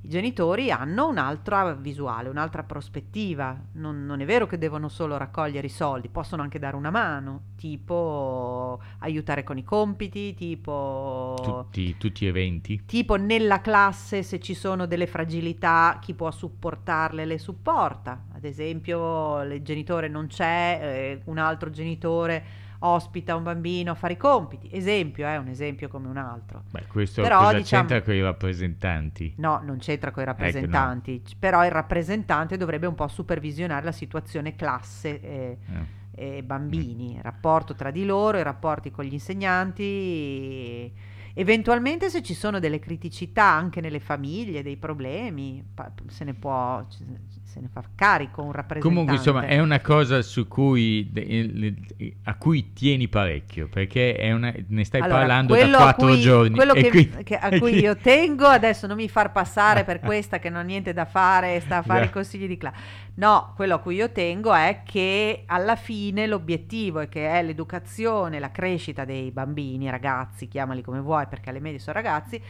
i 0.00 0.08
genitori 0.08 0.70
hanno 0.70 1.08
un'altra 1.08 1.74
visuale, 1.74 2.28
un'altra 2.28 2.62
prospettiva. 2.62 3.56
Non, 3.72 4.06
non, 4.06 4.20
è 4.20 4.24
vero 4.24 4.46
che 4.46 4.56
devono 4.56 4.88
solo 4.88 5.16
raccogliere 5.16 5.66
i 5.66 5.70
soldi, 5.70 6.08
possono 6.08 6.42
anche 6.42 6.58
dare 6.58 6.76
una 6.76 6.90
mano, 6.90 7.42
tipo 7.56 8.80
aiutare 9.00 9.42
con 9.42 9.58
i 9.58 9.64
compiti, 9.64 10.34
tipo... 10.34 11.34
Tutti, 11.42 11.96
tutti 11.96 12.26
eventi. 12.26 12.84
Tipo 12.86 13.16
nella 13.16 13.60
classe 13.60 14.22
se 14.22 14.38
ci 14.38 14.54
sono 14.54 14.86
delle 14.86 15.06
fragilità, 15.06 15.98
chi 16.00 16.14
può 16.14 16.30
supportarle 16.30 17.24
le 17.24 17.38
supporta. 17.38 18.26
Ad 18.32 18.44
esempio 18.44 19.42
il 19.42 19.62
genitore 19.62 20.08
non 20.08 20.28
c'è, 20.28 20.78
eh, 20.80 21.22
un 21.24 21.38
altro 21.38 21.70
genitore 21.70 22.66
ospita 22.80 23.34
un 23.34 23.42
bambino 23.42 23.92
a 23.92 23.94
fare 23.94 24.14
i 24.14 24.16
compiti. 24.16 24.68
Esempio, 24.72 25.26
è 25.26 25.32
eh, 25.32 25.36
un 25.36 25.48
esempio 25.48 25.88
come 25.88 26.08
un 26.08 26.16
altro. 26.16 26.64
Beh, 26.70 26.86
questo 26.86 27.22
però, 27.22 27.38
cosa 27.38 27.56
diciamo, 27.56 27.82
c'entra 27.88 28.04
con 28.04 28.14
i 28.14 28.22
rappresentanti? 28.22 29.34
No, 29.38 29.60
non 29.64 29.78
c'entra 29.78 30.10
con 30.10 30.22
i 30.22 30.26
rappresentanti, 30.26 31.14
ecco, 31.14 31.30
no. 31.30 31.36
però 31.38 31.64
il 31.64 31.70
rappresentante 31.70 32.56
dovrebbe 32.56 32.86
un 32.86 32.94
po' 32.94 33.08
supervisionare 33.08 33.84
la 33.84 33.92
situazione 33.92 34.54
classe 34.54 35.20
eh, 35.20 35.58
eh. 36.14 36.36
e 36.36 36.42
bambini, 36.42 37.16
il 37.16 37.22
rapporto 37.22 37.74
tra 37.74 37.90
di 37.90 38.04
loro, 38.04 38.38
i 38.38 38.42
rapporti 38.42 38.90
con 38.90 39.04
gli 39.04 39.12
insegnanti. 39.12 40.92
Eventualmente 41.34 42.10
se 42.10 42.20
ci 42.22 42.34
sono 42.34 42.58
delle 42.58 42.80
criticità 42.80 43.44
anche 43.44 43.80
nelle 43.80 44.00
famiglie, 44.00 44.62
dei 44.62 44.76
problemi, 44.76 45.64
se 46.08 46.24
ne 46.24 46.34
può, 46.34 46.84
se 47.58 47.60
ne 47.60 47.68
fa 47.72 47.82
carico 47.94 48.42
un 48.42 48.52
rappresentante. 48.52 48.88
Comunque 48.88 49.14
insomma 49.16 49.46
è 49.46 49.58
una 49.58 49.80
cosa 49.80 50.22
su 50.22 50.46
cui, 50.46 51.10
a 52.24 52.34
cui 52.36 52.72
tieni 52.72 53.08
parecchio, 53.08 53.68
perché 53.68 54.16
una, 54.32 54.52
ne 54.68 54.84
stai 54.84 55.00
allora, 55.00 55.18
parlando 55.18 55.54
da 55.54 55.68
quattro 55.68 56.06
cui, 56.08 56.20
giorni. 56.20 56.54
Quello 56.54 56.72
che, 56.72 56.90
qui, 56.90 57.08
che, 57.24 57.36
a 57.36 57.58
cui 57.58 57.80
io 57.80 57.96
tengo, 57.96 58.46
adesso 58.46 58.86
non 58.86 58.96
mi 58.96 59.08
far 59.08 59.32
passare 59.32 59.84
per 59.84 60.00
questa 60.00 60.38
che 60.38 60.48
non 60.48 60.60
ha 60.60 60.64
niente 60.64 60.92
da 60.92 61.04
fare, 61.04 61.60
sta 61.60 61.78
a 61.78 61.82
fare 61.82 62.00
yeah. 62.00 62.08
i 62.08 62.12
consigli 62.12 62.46
di 62.46 62.56
classe. 62.56 63.06
No, 63.14 63.52
quello 63.56 63.74
a 63.74 63.78
cui 63.78 63.96
io 63.96 64.12
tengo 64.12 64.54
è 64.54 64.82
che 64.84 65.42
alla 65.46 65.74
fine 65.74 66.26
l'obiettivo 66.28 67.00
è 67.00 67.08
che 67.08 67.28
è 67.28 67.42
l'educazione, 67.42 68.38
la 68.38 68.52
crescita 68.52 69.04
dei 69.04 69.32
bambini, 69.32 69.90
ragazzi, 69.90 70.46
chiamali 70.46 70.82
come 70.82 71.00
vuoi 71.00 71.26
perché 71.26 71.50
alle 71.50 71.58
medie 71.58 71.80
sono 71.80 71.96
ragazzi, 71.96 72.40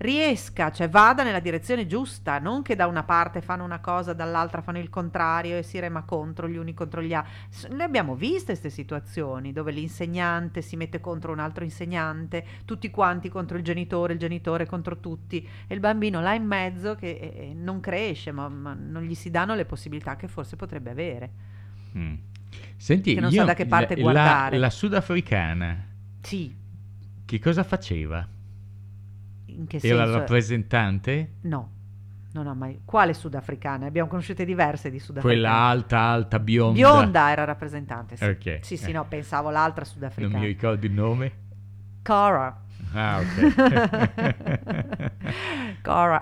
riesca, 0.00 0.70
cioè 0.70 0.88
vada 0.88 1.22
nella 1.22 1.40
direzione 1.40 1.86
giusta, 1.86 2.38
non 2.38 2.62
che 2.62 2.74
da 2.74 2.86
una 2.86 3.02
parte 3.02 3.42
fanno 3.42 3.64
una 3.64 3.80
cosa, 3.80 4.14
dall'altra 4.14 4.62
fanno 4.62 4.78
il 4.78 4.88
contrario 4.88 5.58
e 5.58 5.62
si 5.62 5.78
rema 5.78 6.02
contro 6.04 6.48
gli 6.48 6.56
uni 6.56 6.72
contro 6.72 7.02
gli 7.02 7.12
altri. 7.12 7.68
Noi 7.70 7.82
abbiamo 7.82 8.14
visto 8.14 8.46
queste 8.46 8.70
situazioni 8.70 9.52
dove 9.52 9.72
l'insegnante 9.72 10.62
si 10.62 10.76
mette 10.76 11.00
contro 11.00 11.32
un 11.32 11.38
altro 11.38 11.64
insegnante, 11.64 12.44
tutti 12.64 12.90
quanti 12.90 13.28
contro 13.28 13.58
il 13.58 13.62
genitore, 13.62 14.14
il 14.14 14.18
genitore 14.18 14.64
contro 14.64 15.00
tutti 15.00 15.46
e 15.66 15.74
il 15.74 15.80
bambino 15.80 16.20
là 16.20 16.32
in 16.32 16.46
mezzo 16.46 16.94
che 16.94 17.10
eh, 17.10 17.52
non 17.54 17.80
cresce, 17.80 18.32
ma, 18.32 18.48
ma, 18.48 18.74
non 18.74 19.02
gli 19.02 19.14
si 19.14 19.30
danno 19.30 19.54
le 19.54 19.66
possibilità 19.66 20.16
che 20.16 20.28
forse 20.28 20.56
potrebbe 20.56 20.90
avere. 20.90 21.30
Mm. 21.96 22.14
Senti, 22.76 23.14
che 23.14 23.20
non 23.20 23.30
sa 23.30 23.44
da 23.44 23.54
che 23.54 23.66
parte 23.66 23.96
la, 23.96 24.00
guardare. 24.00 24.56
La, 24.56 24.66
la 24.66 24.70
sudafricana. 24.70 25.84
Sì. 26.22 26.56
Che 27.26 27.38
cosa 27.38 27.62
faceva? 27.62 28.26
In 29.60 29.66
che 29.66 29.78
Era 29.82 30.04
senso? 30.04 30.18
rappresentante? 30.18 31.32
No. 31.42 31.70
Non 32.32 32.46
ho 32.46 32.54
mai. 32.54 32.80
Quale 32.84 33.12
sudafricana? 33.12 33.86
Abbiamo 33.86 34.08
conosciute 34.08 34.44
diverse 34.44 34.88
di 34.90 34.98
sudafricane. 34.98 35.40
Quella 35.40 35.52
alta, 35.52 35.98
alta, 35.98 36.38
bionda. 36.38 36.74
Bionda 36.74 37.30
era 37.30 37.44
rappresentante. 37.44 38.16
Sì, 38.16 38.24
okay. 38.24 38.58
sì, 38.62 38.76
sì, 38.76 38.92
no, 38.92 39.04
pensavo 39.06 39.50
l'altra 39.50 39.84
sudafricana. 39.84 40.32
Non 40.32 40.42
mi 40.42 40.46
ricordo 40.46 40.86
il 40.86 40.92
nome. 40.92 41.32
Cara. 42.02 42.62
Ah, 42.92 43.20
ok. 43.20 45.12
Cora. 45.82 46.20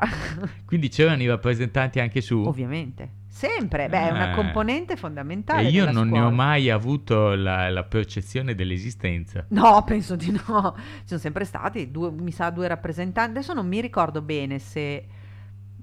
Quindi 0.65 0.89
c'erano 0.89 1.23
i 1.23 1.27
rappresentanti 1.27 2.01
anche 2.01 2.21
su? 2.21 2.43
Ovviamente. 2.43 3.11
Sempre, 3.39 3.89
beh, 3.89 4.09
è 4.09 4.11
una 4.11 4.33
ah. 4.33 4.35
componente 4.35 4.97
fondamentale. 4.97 5.69
E 5.69 5.71
io 5.71 5.85
non 5.85 6.09
scuola. 6.09 6.23
ne 6.23 6.27
ho 6.27 6.31
mai 6.33 6.71
avuto 6.71 7.37
la, 7.37 7.71
la, 7.71 7.85
percezione 7.85 8.57
dell'esistenza. 8.57 9.45
No, 9.51 9.85
penso 9.87 10.17
di 10.17 10.33
no. 10.33 10.75
Ci 10.77 11.03
sono 11.05 11.21
sempre 11.21 11.45
stati, 11.45 11.93
due, 11.93 12.11
mi 12.11 12.33
sa, 12.33 12.51
due 12.51 12.67
rappresentanti. 12.67 13.39
Adesso 13.39 13.53
non 13.55 13.69
mi 13.69 13.81
ricordo 13.81 14.23
bene 14.23 14.59
se 14.59 15.07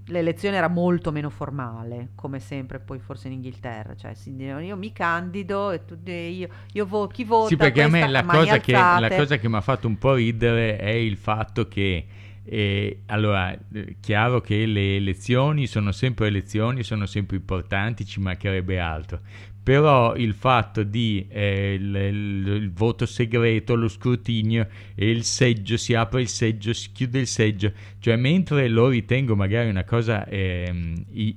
l'elezione 0.08 0.58
era 0.58 0.68
molto 0.68 1.14
meno 1.14 1.30
formale, 1.30 2.10
come 2.14 2.40
sempre 2.40 2.82
poi 2.82 3.00
forse 3.00 3.28
in 3.28 3.36
Inghilterra. 3.36 3.96
Cioè, 3.96 4.14
io 4.26 4.76
mi 4.76 4.92
candido 4.92 5.72
e 5.72 5.86
tu, 5.86 5.98
io, 6.04 6.50
io 6.74 6.86
vo, 6.86 7.08
chi 7.08 7.24
vota. 7.24 7.48
Sì, 7.48 7.56
perché 7.56 7.84
a 7.84 7.88
me 7.88 8.06
la 8.10 8.26
cosa, 8.26 8.58
che, 8.58 8.74
la 8.74 9.10
cosa 9.16 9.38
che 9.38 9.48
mi 9.48 9.56
ha 9.56 9.62
fatto 9.62 9.88
un 9.88 9.98
po' 9.98 10.16
ridere 10.16 10.76
è 10.76 10.90
il 10.90 11.16
fatto 11.16 11.70
che 11.70 12.06
e 12.48 13.02
allora, 13.08 13.58
eh, 13.74 13.96
chiaro 14.00 14.40
che 14.40 14.68
le 14.68 14.98
elezioni 14.98 15.66
sono 15.66 15.92
sempre 15.92 16.28
elezioni, 16.28 16.84
sono 16.84 17.08
sempre 17.08 17.38
importanti, 17.38 18.06
ci 18.06 18.20
mancherebbe 18.20 18.80
altro. 18.80 19.20
Però 19.64 20.16
il 20.16 20.36
fatto 20.36 20.84
di 20.84 21.26
eh, 21.28 21.74
il, 21.74 21.96
il, 21.96 22.48
il, 22.48 22.72
voto 22.72 23.08
segreto, 23.08 23.74
lo 23.74 23.88
scrutinio 23.88 24.68
e 24.94 25.10
il 25.10 25.24
seggio, 25.24 25.76
si 25.76 25.96
apre 25.96 26.22
il 26.22 26.28
seggio, 26.28 26.72
si 26.72 26.92
chiude 26.92 27.18
il 27.18 27.26
seggio, 27.26 27.72
cioè 27.98 28.16
mentre 28.16 28.68
lo 28.68 28.90
ritengo 28.90 29.36
magari 29.36 29.68
una 29.68 29.84
cosa 29.84 30.24
eh, 30.28 30.72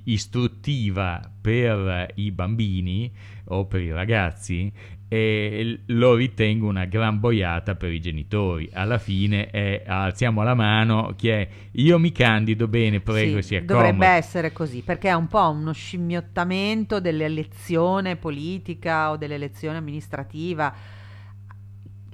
istruttiva 0.03 1.27
per 1.41 2.11
i 2.17 2.29
bambini 2.29 3.11
o 3.45 3.65
per 3.65 3.81
i 3.81 3.91
ragazzi, 3.91 4.71
e 5.11 5.79
lo 5.87 6.13
ritengo 6.13 6.67
una 6.67 6.85
gran 6.85 7.19
boiata 7.19 7.73
per 7.73 7.91
i 7.91 7.99
genitori. 7.99 8.69
Alla 8.71 8.99
fine 8.99 9.49
è, 9.49 9.83
alziamo 9.85 10.43
la 10.43 10.53
mano, 10.53 11.13
chi 11.17 11.29
è 11.29 11.47
io 11.71 11.97
mi 11.97 12.11
candido 12.11 12.67
bene, 12.67 12.99
prego, 13.01 13.41
sì, 13.41 13.47
si 13.47 13.55
accomodi. 13.55 13.87
Dovrebbe 13.89 14.07
essere 14.07 14.53
così, 14.53 14.83
perché 14.83 15.09
è 15.09 15.15
un 15.15 15.27
po' 15.27 15.49
uno 15.49 15.73
scimmiottamento 15.73 16.99
dell'elezione 16.99 18.17
politica 18.17 19.09
o 19.09 19.17
dell'elezione 19.17 19.77
amministrativa 19.77 20.97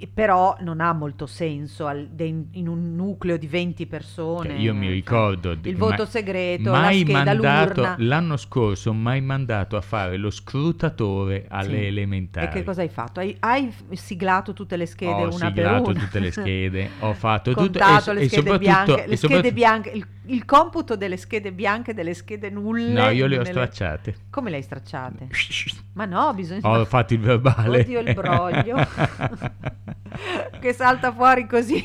però 0.08 0.56
non 0.62 0.82
ha 0.82 0.94
molto 0.94 1.26
senso 1.26 1.88
al, 1.88 2.08
de, 2.08 2.46
in 2.52 2.68
un 2.68 2.96
nucleo 2.96 3.38
di 3.38 3.48
20 3.48 3.86
persone. 3.88 4.54
Io 4.56 4.74
mi 4.74 4.90
ricordo 4.90 5.58
il 5.62 5.76
voto 5.76 6.06
segreto, 6.06 6.72
mai 6.72 7.00
la 7.00 7.06
scheda, 7.06 7.34
mandato, 7.34 7.82
l'urna. 7.82 7.96
L'anno 8.00 8.38
scorso 8.38 8.94
mai 8.94 9.22
mandato 9.22 9.78
a 9.78 9.82
fare 9.82 10.18
lo 10.18 10.30
scrutatore 10.30 11.46
alle 11.50 11.80
sì. 11.80 11.86
elementari. 11.86 12.46
E 12.48 12.50
che 12.50 12.64
cosa 12.64 12.82
hai 12.82 12.90
fatto? 12.90 13.20
Hai, 13.20 13.36
hai 13.40 13.74
siglato 13.92 14.54
tutte 14.54 14.76
le 14.78 14.86
schede 14.86 15.12
ho 15.12 15.34
una 15.34 15.52
per 15.52 15.66
una? 15.66 15.82
Ho 15.82 15.86
siglato 15.86 15.94
tutte 15.94 16.20
le 16.20 16.32
schede, 16.32 16.90
ho 17.00 17.14
fatto 17.16 17.54
tutto 17.54 17.80
e, 17.80 18.14
le 18.14 18.22
e 18.22 18.28
schede 18.28 18.58
bianche, 18.58 19.06
le 19.08 19.16
schede 19.18 19.54
bianche, 19.54 19.90
il, 19.90 20.08
il, 20.28 20.46
computo 20.46 20.96
delle 20.96 21.18
schede 21.18 21.52
bianche, 21.52 21.94
delle 21.94 22.14
schede 22.14 22.50
nulle. 22.50 22.92
No, 22.92 23.10
io 23.10 23.28
le 23.28 23.36
ho 23.36 23.40
nelle... 23.40 23.52
stracciate. 23.52 24.16
Come 24.30 24.50
le 24.50 24.58
hai 24.58 24.62
stracciate? 24.64 25.28
Ma 25.94 26.06
no, 26.06 26.34
bisogna 26.34 26.60
Ho 26.64 26.86
fatto 26.86 27.14
il 27.14 27.20
verbale. 27.20 27.80
Oddio 27.80 28.00
il 28.00 28.14
broglio. 28.14 28.78
che 30.60 30.74
salta 30.74 31.12
fuori 31.12 31.46
così. 31.46 31.84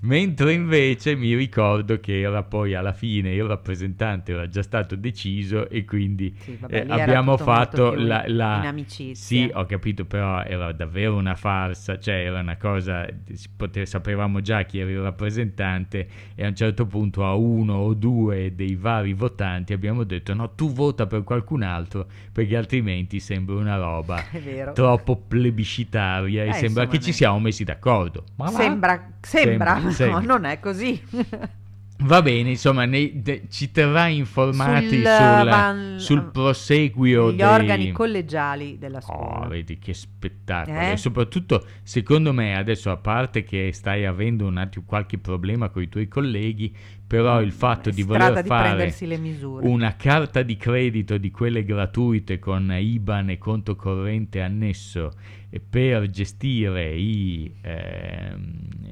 Mentre 0.00 0.52
invece 0.52 1.16
mi 1.16 1.34
ricordo 1.34 1.98
che 1.98 2.20
era 2.20 2.42
poi 2.42 2.74
alla 2.74 2.92
fine 2.92 3.34
il 3.34 3.44
rappresentante 3.44 4.32
era 4.32 4.48
già 4.48 4.62
stato 4.62 4.94
deciso 4.94 5.68
e 5.68 5.84
quindi 5.84 6.34
sì, 6.38 6.56
vabbè, 6.58 6.86
eh, 6.86 6.86
abbiamo 6.88 7.36
fatto 7.36 7.94
la, 7.94 8.24
la, 8.26 8.58
in 8.58 8.66
amicizia. 8.66 9.14
Sì, 9.14 9.50
ho 9.52 9.64
capito, 9.66 10.04
però 10.04 10.42
era 10.44 10.72
davvero 10.72 11.16
una 11.16 11.34
farsa, 11.34 11.98
cioè 11.98 12.14
era 12.14 12.40
una 12.40 12.56
cosa, 12.56 13.06
pote- 13.56 13.86
sapevamo 13.86 14.40
già 14.40 14.62
chi 14.62 14.78
era 14.78 14.90
il 14.90 15.00
rappresentante 15.00 16.08
e 16.34 16.44
a 16.44 16.48
un 16.48 16.54
certo 16.54 16.86
punto 16.86 17.07
a 17.16 17.34
uno 17.34 17.74
o 17.74 17.94
due 17.94 18.54
dei 18.54 18.74
vari 18.74 19.12
votanti 19.12 19.72
abbiamo 19.72 20.04
detto 20.04 20.34
no, 20.34 20.50
tu 20.50 20.72
vota 20.72 21.06
per 21.06 21.24
qualcun 21.24 21.62
altro 21.62 22.06
perché 22.32 22.56
altrimenti 22.56 23.20
sembra 23.20 23.56
una 23.56 23.76
roba 23.76 24.22
troppo 24.74 25.16
plebiscitaria 25.16 26.44
e 26.44 26.48
eh, 26.48 26.52
sembra 26.52 26.84
insomma, 26.84 26.86
che 26.86 27.00
ci 27.00 27.12
siamo 27.12 27.38
messi 27.38 27.64
d'accordo. 27.64 28.24
Ma 28.36 28.48
sembra, 28.48 29.10
sembra, 29.20 29.74
sembra, 29.74 29.90
sembra. 29.92 30.20
no, 30.20 30.26
non 30.26 30.44
è 30.44 30.60
così. 30.60 31.00
Va 32.00 32.22
bene, 32.22 32.50
insomma, 32.50 32.84
ne, 32.84 33.10
de, 33.12 33.42
ci 33.50 33.72
terrà 33.72 34.06
informati 34.06 34.98
sul, 34.98 35.02
van, 35.02 35.94
sul 35.98 36.30
proseguio 36.30 37.26
degli 37.26 37.38
dei 37.38 37.46
organi 37.46 37.90
collegiali 37.90 38.78
della 38.78 39.00
scuola. 39.00 39.46
Oh, 39.46 39.48
vedi 39.48 39.78
che 39.78 39.94
spettacolo! 39.94 40.78
Eh? 40.78 40.92
E 40.92 40.96
soprattutto, 40.96 41.66
secondo 41.82 42.32
me, 42.32 42.56
adesso 42.56 42.92
a 42.92 42.96
parte 42.98 43.42
che 43.42 43.70
stai 43.72 44.06
avendo 44.06 44.46
un 44.46 44.58
attimo 44.58 44.84
qualche 44.86 45.18
problema 45.18 45.70
con 45.70 45.82
i 45.82 45.88
tuoi 45.88 46.06
colleghi, 46.06 46.72
però 47.04 47.42
il 47.42 47.50
fatto 47.50 47.90
di 47.90 48.02
voler 48.04 48.42
di 48.42 48.48
fare 48.48 48.94
una 49.62 49.96
carta 49.96 50.42
di 50.42 50.56
credito 50.56 51.16
di 51.16 51.32
quelle 51.32 51.64
gratuite 51.64 52.38
con 52.38 52.70
IBAN 52.70 53.30
e 53.30 53.38
conto 53.38 53.74
corrente 53.74 54.40
annesso 54.40 55.12
per 55.68 56.08
gestire 56.10 56.94
i, 56.94 57.50
eh, 57.62 58.36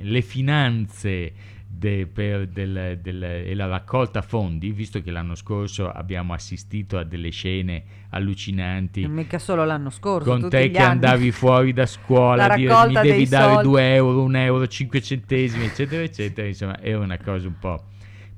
le 0.01 0.23
finanze 0.23 1.55
de, 1.77 2.07
per 2.07 2.49
del, 2.49 2.99
del, 3.03 3.23
e 3.23 3.55
la 3.55 3.67
raccolta 3.67 4.23
fondi, 4.23 4.73
visto 4.73 5.03
che 5.03 5.11
l'anno 5.11 5.35
scorso 5.35 5.91
abbiamo 5.91 6.33
assistito 6.33 6.97
a 6.97 7.05
delle 7.05 7.31
scene 7.31 7.85
allucinanti. 8.11 9.03
Non 9.03 9.13
mica 9.13 9.39
solo 9.39 9.65
l'anno 9.65 9.91
scorso. 9.91 10.29
Con 10.29 10.49
te 10.49 10.71
che 10.71 10.79
andavi 10.79 11.31
fuori 11.33 11.73
da 11.73 11.85
scuola 11.85 12.55
dire 12.55 12.73
mi 12.87 12.93
devi 12.95 13.29
dare 13.29 13.53
soldi. 13.55 13.69
2 13.69 13.95
euro, 13.95 14.23
1 14.23 14.39
euro, 14.39 14.67
5 14.67 15.03
centesimi, 15.03 15.65
eccetera, 15.67 16.03
eccetera. 16.03 16.47
Insomma, 16.47 16.81
era 16.81 16.99
una 16.99 17.19
cosa 17.19 17.47
un 17.47 17.59
po' 17.59 17.85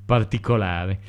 particolare. 0.05 0.99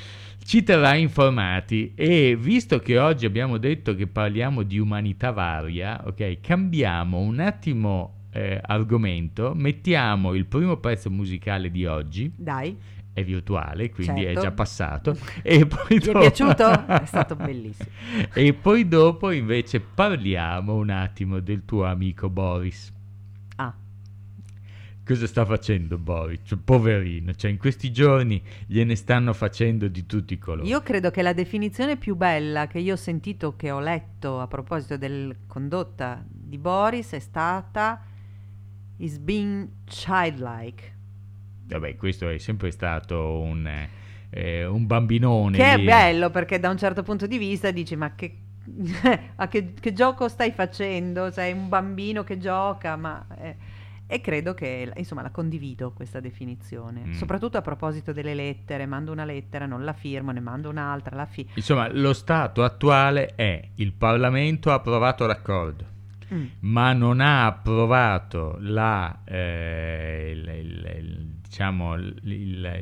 Ci 0.45 0.63
terrà 0.63 0.95
informati 0.95 1.93
e 1.95 2.37
visto 2.39 2.79
che 2.79 2.99
oggi 2.99 3.27
abbiamo 3.27 3.59
detto 3.59 3.95
che 3.95 4.07
parliamo 4.07 4.63
di 4.63 4.79
umanità 4.79 5.31
varia, 5.31 6.03
ok, 6.07 6.41
cambiamo 6.41 7.19
un 7.19 7.41
attimo 7.41 8.20
eh, 8.31 8.61
argomento, 8.63 9.53
mettiamo 9.55 10.35
il 10.35 10.47
primo 10.47 10.77
pezzo 10.77 11.11
musicale 11.11 11.71
di 11.71 11.87
oggi. 11.87 12.33
Dai. 12.37 12.77
È 13.13 13.25
virtuale, 13.25 13.91
quindi 13.91 14.23
certo. 14.23 14.39
è 14.39 14.43
già 14.43 14.51
passato. 14.53 15.17
E 15.43 15.67
poi 15.67 15.99
Ti 15.99 16.07
dopo... 16.07 16.19
è 16.19 16.21
piaciuto? 16.21 16.87
È 16.87 17.07
stato 17.07 17.35
bellissimo. 17.35 17.89
e 18.33 18.53
poi 18.53 18.87
dopo 18.87 19.31
invece 19.33 19.81
parliamo 19.81 20.75
un 20.75 20.91
attimo 20.91 21.41
del 21.41 21.65
tuo 21.65 21.85
amico 21.85 22.31
Boris. 22.31 22.93
Ah. 23.57 23.75
Cosa 25.05 25.27
sta 25.27 25.45
facendo 25.45 25.99
Boris? 25.99 26.41
Cioè, 26.45 26.59
poverino, 26.63 27.35
cioè 27.35 27.51
in 27.51 27.59
questi 27.59 27.91
giorni 27.91 28.41
gliene 28.67 28.95
stanno 28.95 29.33
facendo 29.33 29.89
di 29.89 30.07
tutti 30.07 30.35
i 30.35 30.39
colori. 30.39 30.69
Io 30.69 30.81
credo 30.83 31.11
che 31.11 31.23
la 31.23 31.33
definizione 31.33 31.97
più 31.97 32.15
bella 32.15 32.69
che 32.69 32.79
io 32.79 32.93
ho 32.93 32.97
sentito, 32.97 33.57
che 33.57 33.73
ho 33.73 33.81
letto 33.81 34.39
a 34.39 34.47
proposito 34.47 34.97
della 34.97 35.35
condotta 35.49 36.25
di 36.29 36.59
Boris 36.59 37.11
è 37.11 37.19
stata 37.19 38.05
is 39.01 39.19
being 39.19 39.69
childlike. 39.85 40.99
Vabbè, 41.67 41.97
questo 41.97 42.29
è 42.29 42.39
sempre 42.39 42.71
stato 42.71 43.41
un, 43.41 43.69
eh, 44.31 44.65
un 44.65 44.87
bambinone. 44.87 45.57
Che 45.57 45.73
è 45.73 45.79
bello 45.79 46.31
perché 46.31 46.59
da 46.59 46.71
un 46.71 46.79
certo 46.79 47.03
punto 47.03 47.27
di 47.27 47.39
vista 47.39 47.71
dici 47.71 47.97
ma 47.97 48.15
che, 48.15 48.39
ma 49.37 49.49
che, 49.49 49.75
che 49.75 49.93
gioco 49.93 50.29
stai 50.29 50.53
facendo? 50.53 51.31
Sei 51.31 51.53
un 51.53 51.69
bambino 51.69 52.25
che 52.25 52.39
gioca, 52.39 52.97
ma... 52.97 53.27
Eh, 53.39 53.79
e 54.13 54.21
credo 54.21 54.55
che, 54.55 54.93
insomma, 54.97 55.23
la 55.23 55.31
condivido 55.31 55.93
questa 55.93 56.19
definizione, 56.19 57.03
mm. 57.07 57.13
soprattutto 57.13 57.59
a 57.59 57.63
proposito 57.63 58.13
delle 58.13 58.35
lettere, 58.35 58.85
mando 58.85 59.13
una 59.13 59.25
lettera, 59.25 59.67
non 59.67 59.85
la 59.85 59.93
firmo, 59.93 60.33
ne 60.33 60.41
mando 60.41 60.69
un'altra, 60.69 61.15
la 61.15 61.27
firmo. 61.27 61.53
Insomma, 61.55 61.89
lo 61.93 62.13
stato 62.13 62.65
attuale 62.65 63.37
è 63.37 63.69
il 63.77 63.93
Parlamento 63.93 64.73
ha 64.73 64.75
approvato 64.75 65.27
l'accordo, 65.27 65.85
mm. 66.33 66.47
ma 66.61 66.93
non 66.93 67.21
ha 67.21 67.47
approvato 67.47 68.57
la, 68.61 69.23
eh, 69.25 70.33
il, 70.35 70.49
il, 70.49 70.95
il, 70.99 71.27
diciamo, 71.43 71.97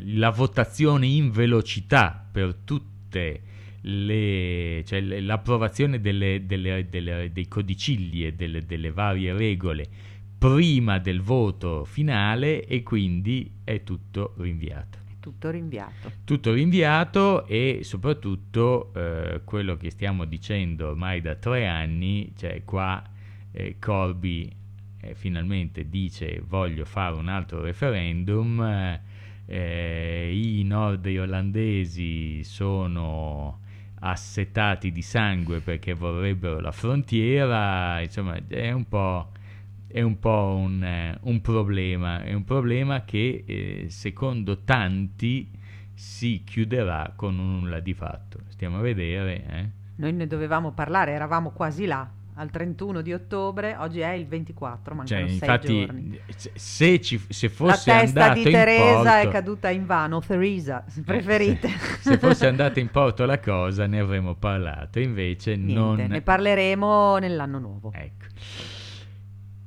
la 0.04 0.30
votazione 0.30 1.06
in 1.06 1.30
velocità 1.30 2.26
per 2.30 2.54
tutte 2.64 3.42
le, 3.82 4.82
cioè 4.84 5.00
l'approvazione 5.00 6.00
delle, 6.00 6.44
delle, 6.46 6.88
delle, 6.88 7.30
dei 7.32 7.48
codicilli 7.48 8.26
e 8.26 8.34
delle, 8.34 8.64
delle 8.64 8.90
varie 8.90 9.32
regole 9.32 9.88
prima 10.38 10.98
del 10.98 11.20
voto 11.20 11.84
finale 11.84 12.64
e 12.64 12.82
quindi 12.82 13.50
è 13.64 13.82
tutto 13.82 14.34
rinviato. 14.38 14.98
Tutto 15.18 15.50
rinviato. 15.50 16.12
Tutto 16.24 16.52
rinviato 16.52 17.44
e 17.46 17.80
soprattutto 17.82 18.92
eh, 18.94 19.40
quello 19.44 19.76
che 19.76 19.90
stiamo 19.90 20.24
dicendo 20.24 20.88
ormai 20.88 21.20
da 21.20 21.34
tre 21.34 21.66
anni, 21.66 22.32
cioè 22.37 22.62
qua 22.64 23.02
eh, 23.59 23.77
Corby 23.81 24.49
eh, 25.01 25.14
finalmente 25.14 25.88
dice 25.88 26.40
voglio 26.47 26.85
fare 26.85 27.16
un 27.16 27.29
altro 27.29 27.61
referendum, 27.61 28.61
eh, 29.47 30.31
i 30.33 30.62
nord 30.62 31.05
irlandesi 31.07 32.44
sono 32.44 33.61
assetati 34.01 34.92
di 34.92 35.03
sangue 35.03 35.59
perché 35.59 35.92
vorrebbero 35.92 36.61
la 36.61 36.71
frontiera, 36.71 38.01
insomma 38.01 38.38
è 38.47 38.71
un 38.71 38.87
po' 38.88 39.33
è 39.88 40.03
un 40.03 40.18
po' 40.18 40.55
un, 40.55 40.85
eh, 40.85 41.18
un, 41.23 41.40
problema, 41.40 42.23
è 42.23 42.35
un 42.35 42.44
problema 42.44 43.05
che 43.05 43.42
eh, 43.47 43.87
secondo 43.88 44.59
tanti 44.59 45.51
si 45.94 46.44
chiuderà 46.44 47.14
con 47.16 47.38
un 47.38 47.61
nulla 47.61 47.81
di 47.81 47.94
fatto. 47.94 48.40
Stiamo 48.49 48.79
a 48.79 48.81
vedere. 48.83 49.44
Eh. 49.47 49.68
Noi 49.97 50.12
ne 50.12 50.27
dovevamo 50.27 50.73
parlare, 50.73 51.12
eravamo 51.12 51.51
quasi 51.51 51.87
là. 51.87 52.09
Al 52.40 52.51
31 52.51 53.01
di 53.03 53.12
ottobre, 53.12 53.74
oggi 53.77 53.98
è 53.98 54.12
il 54.12 54.24
24, 54.29 54.94
mancano 54.94 55.20
cioè, 55.20 55.29
sei 55.29 55.38
infatti, 55.38 55.87
giorni. 55.87 56.20
Se, 56.55 57.01
ci, 57.01 57.20
se 57.29 57.48
fosse 57.48 57.90
La 57.90 57.98
testa 57.98 58.33
di 58.33 58.42
Teresa 58.44 58.94
porto, 58.94 59.09
è 59.09 59.29
caduta 59.29 59.70
in 59.70 59.87
vano, 59.87 60.20
Teresa, 60.20 60.85
se 60.87 61.03
preferite. 61.03 61.68
Se, 61.68 62.11
se 62.12 62.18
fosse 62.18 62.46
andata 62.48 62.79
in 62.79 62.90
porto 62.90 63.24
la 63.27 63.40
cosa 63.40 63.87
ne 63.88 63.98
avremmo 63.98 64.37
parlato, 64.37 65.01
invece 65.01 65.57
Niente, 65.57 65.72
non... 65.74 65.96
Ne 65.96 66.22
parleremo 66.22 67.18
nell'anno 67.18 67.59
nuovo. 67.59 67.92
Ecco. 67.92 68.27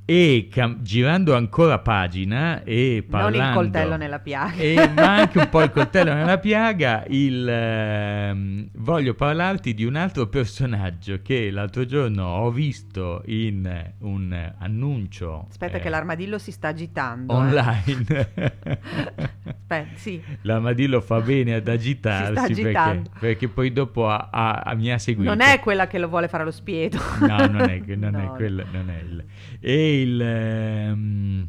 E 0.05 0.49
cam- 0.51 0.81
girando 0.81 1.35
ancora 1.35 1.79
pagina 1.79 2.63
e 2.63 3.05
parlando... 3.07 3.37
Non 3.37 3.47
il 3.47 3.53
coltello 3.53 3.95
nella 3.97 4.19
piaga. 4.19 4.55
E, 4.55 4.91
ma 4.93 5.15
anche 5.15 5.37
un 5.39 5.49
po' 5.49 5.61
il 5.61 5.71
coltello 5.71 6.13
nella 6.13 6.37
piaga, 6.37 7.05
il, 7.07 7.47
ehm, 7.47 8.69
voglio 8.75 9.13
parlarti 9.13 9.73
di 9.73 9.85
un 9.85 9.95
altro 9.95 10.27
personaggio 10.27 11.19
che 11.21 11.49
l'altro 11.51 11.85
giorno 11.85 12.25
ho 12.25 12.51
visto 12.51 13.21
in 13.27 13.93
un 13.99 14.53
annuncio... 14.57 15.47
Aspetta 15.49 15.77
eh, 15.77 15.79
che 15.79 15.89
l'armadillo 15.89 16.37
si 16.37 16.51
sta 16.51 16.69
agitando. 16.69 17.33
Online. 17.33 18.29
Aspetta, 19.71 19.95
sì. 19.95 20.21
L'armadillo 20.41 20.99
fa 20.99 21.21
bene 21.21 21.55
ad 21.55 21.67
agitarsi 21.67 22.61
perché, 22.61 23.01
perché, 23.19 23.47
poi 23.47 23.71
dopo 23.71 24.09
ha, 24.09 24.29
ha, 24.29 24.73
mi 24.75 24.91
ha 24.91 24.97
seguito. 24.97 25.29
Non 25.29 25.41
è 25.41 25.59
quella 25.59 25.87
che 25.87 25.97
lo 25.99 26.09
vuole 26.09 26.27
fare 26.27 26.43
allo 26.43 26.51
spiedo. 26.51 26.99
No, 27.21 27.45
non 27.47 27.69
è, 27.69 27.81
non 27.95 28.11
no. 28.11 28.33
è 28.33 28.35
quella, 28.35 28.65
non 28.71 28.89
è 28.89 29.01
il... 29.01 29.25
E 29.59 29.90
il 29.91 30.21
ehm, 30.21 31.47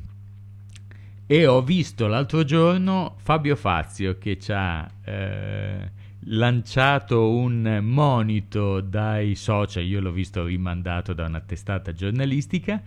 e 1.27 1.47
ho 1.47 1.63
visto 1.63 2.07
l'altro 2.09 2.45
giorno 2.45 3.15
Fabio 3.17 3.57
Fazio 3.57 4.19
che 4.19 4.39
ci 4.39 4.53
ha 4.53 4.87
eh, 5.03 5.91
lanciato 6.25 7.31
un 7.31 7.81
monito 7.83 8.81
dai 8.81 9.35
social, 9.35 9.83
io 9.83 10.01
l'ho 10.01 10.13
visto 10.13 10.45
rimandato 10.45 11.15
da 11.15 11.25
una 11.25 11.41
testata 11.41 11.93
giornalistica, 11.93 12.83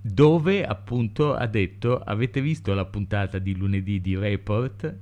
dove 0.00 0.66
appunto 0.66 1.34
ha 1.34 1.46
detto 1.46 2.00
avete 2.00 2.40
visto 2.40 2.74
la 2.74 2.84
puntata 2.84 3.38
di 3.38 3.54
lunedì 3.54 4.00
di 4.00 4.16
Report 4.16 4.96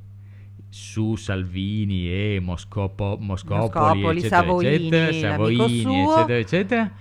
su 0.69 1.17
Salvini 1.17 2.11
e 2.11 2.39
Moscopo, 2.39 3.17
Moscopoli, 3.19 3.63
Moscopoli 3.63 4.19
eccetera, 4.19 4.43
Savoini, 4.43 4.75
eccetera, 4.75 5.31
Savoini, 5.31 6.01
eccetera, 6.03 6.39
eccetera, 6.39 6.93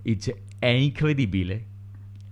dice, 0.00 0.42
è 0.58 0.68
incredibile 0.68 1.64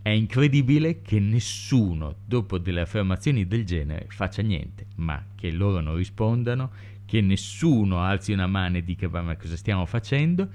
è 0.05 0.11
incredibile 0.11 1.01
che 1.01 1.19
nessuno, 1.19 2.17
dopo 2.27 2.59
delle 2.59 2.83
affermazioni 2.83 3.47
del 3.47 3.65
genere, 3.65 4.05
faccia 4.11 4.43
niente, 4.43 4.89
ma 4.97 5.25
che 5.35 5.51
loro 5.51 5.81
non 5.81 5.97
rispondano, 5.97 6.73
che 7.07 7.23
nessuno 7.23 8.03
alzi 8.03 8.33
una 8.33 8.47
mano 8.47 8.77
e 8.77 8.85
dica 8.85 9.09
ma 9.09 9.35
cosa 9.35 9.57
stiamo 9.57 9.87
facendo. 9.87 10.51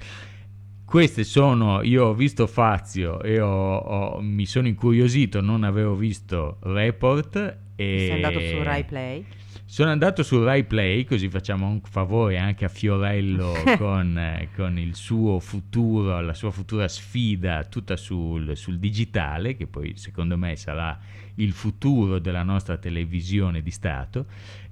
Queste 0.86 1.24
sono, 1.24 1.82
io 1.82 2.06
ho 2.06 2.14
visto 2.14 2.46
Fazio 2.46 3.24
e 3.24 3.42
ho, 3.42 3.78
ho, 3.78 4.22
mi 4.22 4.46
sono 4.46 4.68
incuriosito, 4.68 5.42
non 5.42 5.64
avevo 5.64 5.96
visto 5.96 6.60
Report. 6.62 7.58
E... 7.76 7.98
Sei 7.98 8.12
andato 8.12 8.40
su 8.40 8.62
Rai 8.62 8.84
Play? 8.84 9.26
Sono 9.70 9.92
andato 9.92 10.24
su 10.24 10.44
Rai 10.44 10.64
Play, 10.64 11.04
così 11.04 11.30
facciamo 11.30 11.68
un 11.68 11.80
favore 11.82 12.40
anche 12.40 12.66
a 12.66 12.70
Fiorello 12.70 13.54
con, 13.78 14.18
eh, 14.18 14.50
con, 14.56 14.80
il 14.80 14.96
suo 14.96 15.40
futuro, 15.40 16.20
la 16.22 16.34
sua 16.34 16.50
futura 16.50 16.88
sfida 16.88 17.64
tutta 17.66 17.96
sul, 17.96 18.58
sul, 18.58 18.80
digitale, 18.80 19.56
che 19.56 19.68
poi 19.68 19.96
secondo 19.96 20.40
me 20.40 20.56
sarà 20.56 21.00
il 21.36 21.52
futuro 21.52 22.18
della 22.18 22.42
nostra 22.42 22.78
televisione 22.78 23.62
di 23.62 23.70
Stato, 23.70 24.26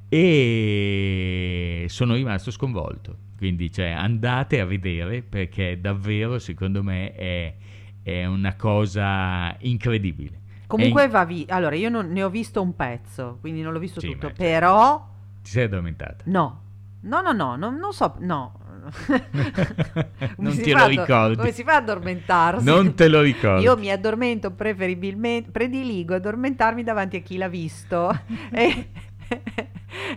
e 0.10 1.86
sono 1.90 2.16
rimasto 2.16 2.50
sconvolto. 2.50 3.18
Quindi 3.38 3.72
cioè, 3.72 3.90
andate 3.90 4.60
a 4.60 4.66
vedere 4.66 5.22
perché 5.22 5.80
davvero 5.80 6.40
secondo 6.40 6.82
me 6.82 7.14
è, 7.14 7.56
è 8.02 8.26
una 8.26 8.56
cosa 8.56 9.56
incredibile. 9.60 10.46
Comunque 10.68 11.06
in... 11.06 11.10
va 11.10 11.26
via. 11.26 11.46
Allora, 11.50 11.76
io 11.76 11.90
non, 11.90 12.12
ne 12.12 12.24
ho 12.24 12.30
visto 12.30 12.62
un 12.62 12.76
pezzo, 12.76 13.38
quindi 13.40 13.62
non 13.62 13.74
l'ho 13.74 13.80
visto 13.80 14.00
sì, 14.00 14.12
tutto, 14.12 14.32
però... 14.36 15.08
Ti 15.42 15.50
sei 15.50 15.64
addormentata? 15.64 16.24
No. 16.26 16.62
No, 17.00 17.22
no, 17.22 17.32
no, 17.32 17.56
no 17.56 17.70
non 17.70 17.94
so, 17.94 18.16
no. 18.20 18.60
non 20.38 20.56
te 20.56 20.74
lo 20.74 20.88
ricordi. 20.88 21.36
Come 21.38 21.52
si 21.52 21.64
fa 21.64 21.76
ad 21.76 21.84
addormentarsi? 21.84 22.66
Non 22.66 22.96
te 22.96 23.08
lo 23.08 23.22
ricordo. 23.22 23.62
Io 23.62 23.78
mi 23.78 23.92
addormento 23.92 24.52
preferibilmente, 24.52 25.52
prediligo 25.52 26.16
addormentarmi 26.16 26.84
davanti 26.84 27.18
a 27.18 27.20
chi 27.22 27.38
l'ha 27.38 27.48
visto. 27.48 28.10
e, 28.52 28.90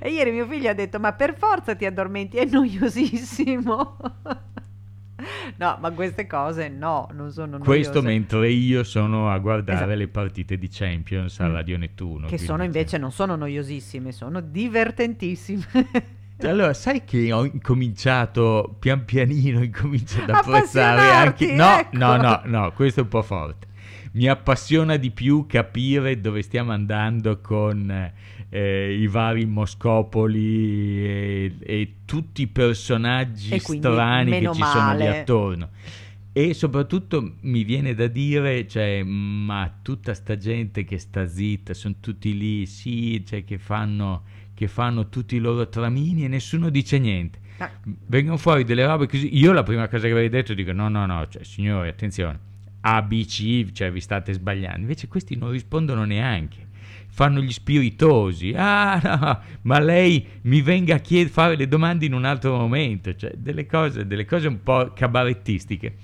e 0.00 0.10
ieri 0.10 0.30
mio 0.30 0.46
figlio 0.46 0.70
ha 0.70 0.74
detto, 0.74 0.98
ma 0.98 1.12
per 1.12 1.36
forza 1.36 1.74
ti 1.74 1.86
addormenti, 1.86 2.36
è 2.36 2.44
noiosissimo. 2.44 3.96
No, 5.56 5.78
ma 5.80 5.90
queste 5.90 6.26
cose 6.26 6.68
no, 6.68 7.08
non 7.12 7.30
sono 7.30 7.58
noiose. 7.58 7.64
Questo 7.64 8.02
mentre 8.02 8.50
io 8.50 8.82
sono 8.84 9.30
a 9.30 9.38
guardare 9.38 9.78
esatto. 9.78 9.94
le 9.94 10.08
partite 10.08 10.58
di 10.58 10.68
Champions 10.70 11.38
a 11.40 11.48
mm. 11.48 11.52
Radio 11.52 11.78
Nettuno. 11.78 12.26
Che 12.26 12.38
sono 12.38 12.64
invece 12.64 12.98
non 12.98 13.12
sono 13.12 13.36
noiosissime, 13.36 14.12
sono 14.12 14.40
divertentissime. 14.40 15.64
Allora, 16.42 16.72
sai 16.72 17.04
che 17.04 17.32
ho 17.32 17.44
incominciato 17.44 18.76
pian 18.78 19.04
pianino, 19.04 19.62
incominciato 19.62 20.32
ad 20.32 20.38
apprezzare 20.38 21.12
anche... 21.12 21.52
No, 21.52 21.78
ecco. 21.78 21.96
no, 21.98 22.16
no, 22.16 22.40
no, 22.44 22.72
questo 22.72 23.00
è 23.00 23.02
un 23.02 23.08
po' 23.10 23.22
forte. 23.22 23.66
Mi 24.12 24.26
appassiona 24.26 24.96
di 24.96 25.10
più 25.10 25.46
capire 25.46 26.20
dove 26.20 26.42
stiamo 26.42 26.72
andando 26.72 27.40
con 27.40 28.12
eh, 28.50 28.92
i 28.92 29.06
vari 29.06 29.46
Moscopoli 29.46 31.06
e, 31.06 31.54
e 31.60 31.94
tutti 32.04 32.42
i 32.42 32.46
personaggi 32.48 33.58
strani 33.58 34.40
che 34.40 34.52
ci 34.52 34.62
sono 34.62 34.96
lì 34.96 35.06
attorno. 35.06 35.70
E 36.32 36.54
soprattutto 36.54 37.34
mi 37.40 37.64
viene 37.64 37.94
da 37.94 38.06
dire, 38.06 38.66
cioè, 38.68 39.02
ma 39.02 39.78
tutta 39.82 40.14
sta 40.14 40.36
gente 40.36 40.84
che 40.84 40.98
sta 40.98 41.26
zitta, 41.26 41.74
sono 41.74 41.96
tutti 42.00 42.36
lì, 42.36 42.66
sì, 42.66 43.24
cioè, 43.26 43.44
che 43.44 43.58
fanno, 43.58 44.22
che 44.54 44.68
fanno 44.68 45.08
tutti 45.08 45.36
i 45.36 45.40
loro 45.40 45.68
tramini 45.68 46.24
e 46.24 46.28
nessuno 46.28 46.70
dice 46.70 46.98
niente. 46.98 47.38
Ah. 47.58 47.70
Vengono 48.06 48.36
fuori 48.36 48.64
delle 48.64 48.86
robe 48.86 49.06
così. 49.06 49.36
Io 49.36 49.52
la 49.52 49.64
prima 49.64 49.88
cosa 49.88 50.06
che 50.06 50.12
avrei 50.12 50.28
detto 50.28 50.54
dico: 50.54 50.72
no, 50.72 50.88
no, 50.88 51.04
no, 51.04 51.26
cioè, 51.28 51.42
signori, 51.42 51.88
attenzione, 51.88 52.38
ABC, 52.82 53.72
cioè 53.72 53.90
vi 53.90 54.00
state 54.00 54.32
sbagliando. 54.32 54.80
Invece 54.80 55.08
questi 55.08 55.36
non 55.36 55.50
rispondono 55.50 56.04
neanche 56.04 56.68
fanno 57.08 57.40
gli 57.40 57.52
spiritosi. 57.52 58.52
Ah, 58.56 59.00
no, 59.02 59.40
ma 59.62 59.78
lei 59.78 60.26
mi 60.42 60.62
venga 60.62 60.96
a 60.96 60.98
chied- 60.98 61.28
fare 61.28 61.56
le 61.56 61.68
domande 61.68 62.06
in 62.06 62.14
un 62.14 62.24
altro 62.24 62.56
momento. 62.56 63.14
Cioè, 63.14 63.32
delle 63.36 63.66
cose, 63.66 64.06
delle 64.06 64.24
cose 64.24 64.48
un 64.48 64.62
po' 64.62 64.92
cabarettistiche 64.94 65.96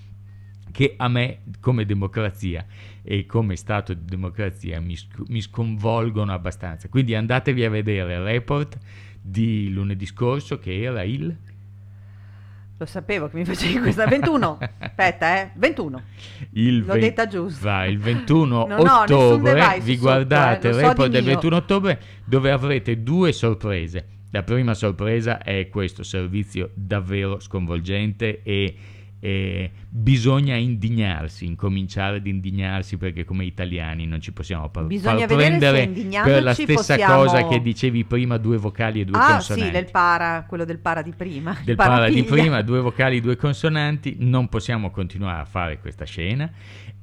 che 0.72 0.92
a 0.98 1.08
me, 1.08 1.38
come 1.60 1.86
democrazia 1.86 2.66
e 3.02 3.24
come 3.24 3.56
Stato 3.56 3.94
di 3.94 4.04
democrazia, 4.04 4.78
mi, 4.80 4.94
sc- 4.94 5.26
mi 5.28 5.40
sconvolgono 5.40 6.32
abbastanza. 6.32 6.88
Quindi 6.88 7.14
andatevi 7.14 7.64
a 7.64 7.70
vedere 7.70 8.14
il 8.14 8.20
report 8.20 8.78
di 9.22 9.70
lunedì 9.70 10.04
scorso, 10.04 10.58
che 10.58 10.82
era 10.82 11.02
il 11.02 11.34
lo 12.78 12.86
sapevo 12.86 13.28
che 13.28 13.36
mi 13.36 13.44
facevi 13.44 13.78
questa. 13.80 14.06
21. 14.06 14.58
Aspetta, 14.78 15.40
eh. 15.40 15.50
21. 15.54 16.02
Il 16.52 16.84
L'ho 16.84 16.92
ve- 16.94 17.00
detta 17.00 17.26
giusto. 17.26 17.64
Va, 17.64 17.86
il 17.86 17.98
21 17.98 18.66
ottobre 18.76 19.80
vi 19.80 19.96
guardate 19.96 20.72
sotto, 20.72 20.76
eh, 20.76 20.80
il 20.80 20.86
report 20.88 21.02
so 21.02 21.08
del 21.08 21.24
21 21.24 21.56
ottobre 21.56 22.00
dove 22.24 22.50
avrete 22.50 23.02
due 23.02 23.32
sorprese. 23.32 24.08
La 24.30 24.42
prima 24.42 24.74
sorpresa 24.74 25.42
è 25.42 25.68
questo 25.68 26.02
servizio 26.02 26.70
davvero 26.74 27.40
sconvolgente 27.40 28.42
e 28.42 28.74
eh, 29.26 29.70
bisogna 29.88 30.54
indignarsi, 30.54 31.46
incominciare 31.46 32.18
ad 32.18 32.26
indignarsi 32.28 32.96
perché 32.96 33.24
come 33.24 33.44
italiani 33.44 34.06
non 34.06 34.20
ci 34.20 34.30
possiamo 34.30 34.68
par- 34.68 34.84
bisogna 34.84 35.26
far 35.26 35.36
prendere 35.36 35.88
per 35.88 36.44
la 36.44 36.54
stessa 36.54 36.94
possiamo... 36.94 37.24
cosa 37.24 37.48
che 37.48 37.60
dicevi 37.60 38.04
prima, 38.04 38.36
due 38.36 38.56
vocali 38.56 39.00
e 39.00 39.04
due 39.04 39.18
ah, 39.18 39.32
consonanti. 39.32 39.62
Ah 39.62 39.66
sì, 39.66 39.72
del 39.72 39.90
para, 39.90 40.44
quello 40.46 40.64
del 40.64 40.78
para 40.78 41.02
di 41.02 41.12
prima. 41.12 41.56
Del 41.64 41.74
para 41.74 42.08
di 42.08 42.22
prima, 42.22 42.62
due 42.62 42.78
vocali, 42.78 43.16
e 43.16 43.20
due 43.20 43.34
consonanti, 43.34 44.14
non 44.20 44.48
possiamo 44.48 44.92
continuare 44.92 45.40
a 45.40 45.44
fare 45.44 45.80
questa 45.80 46.04
scena. 46.04 46.48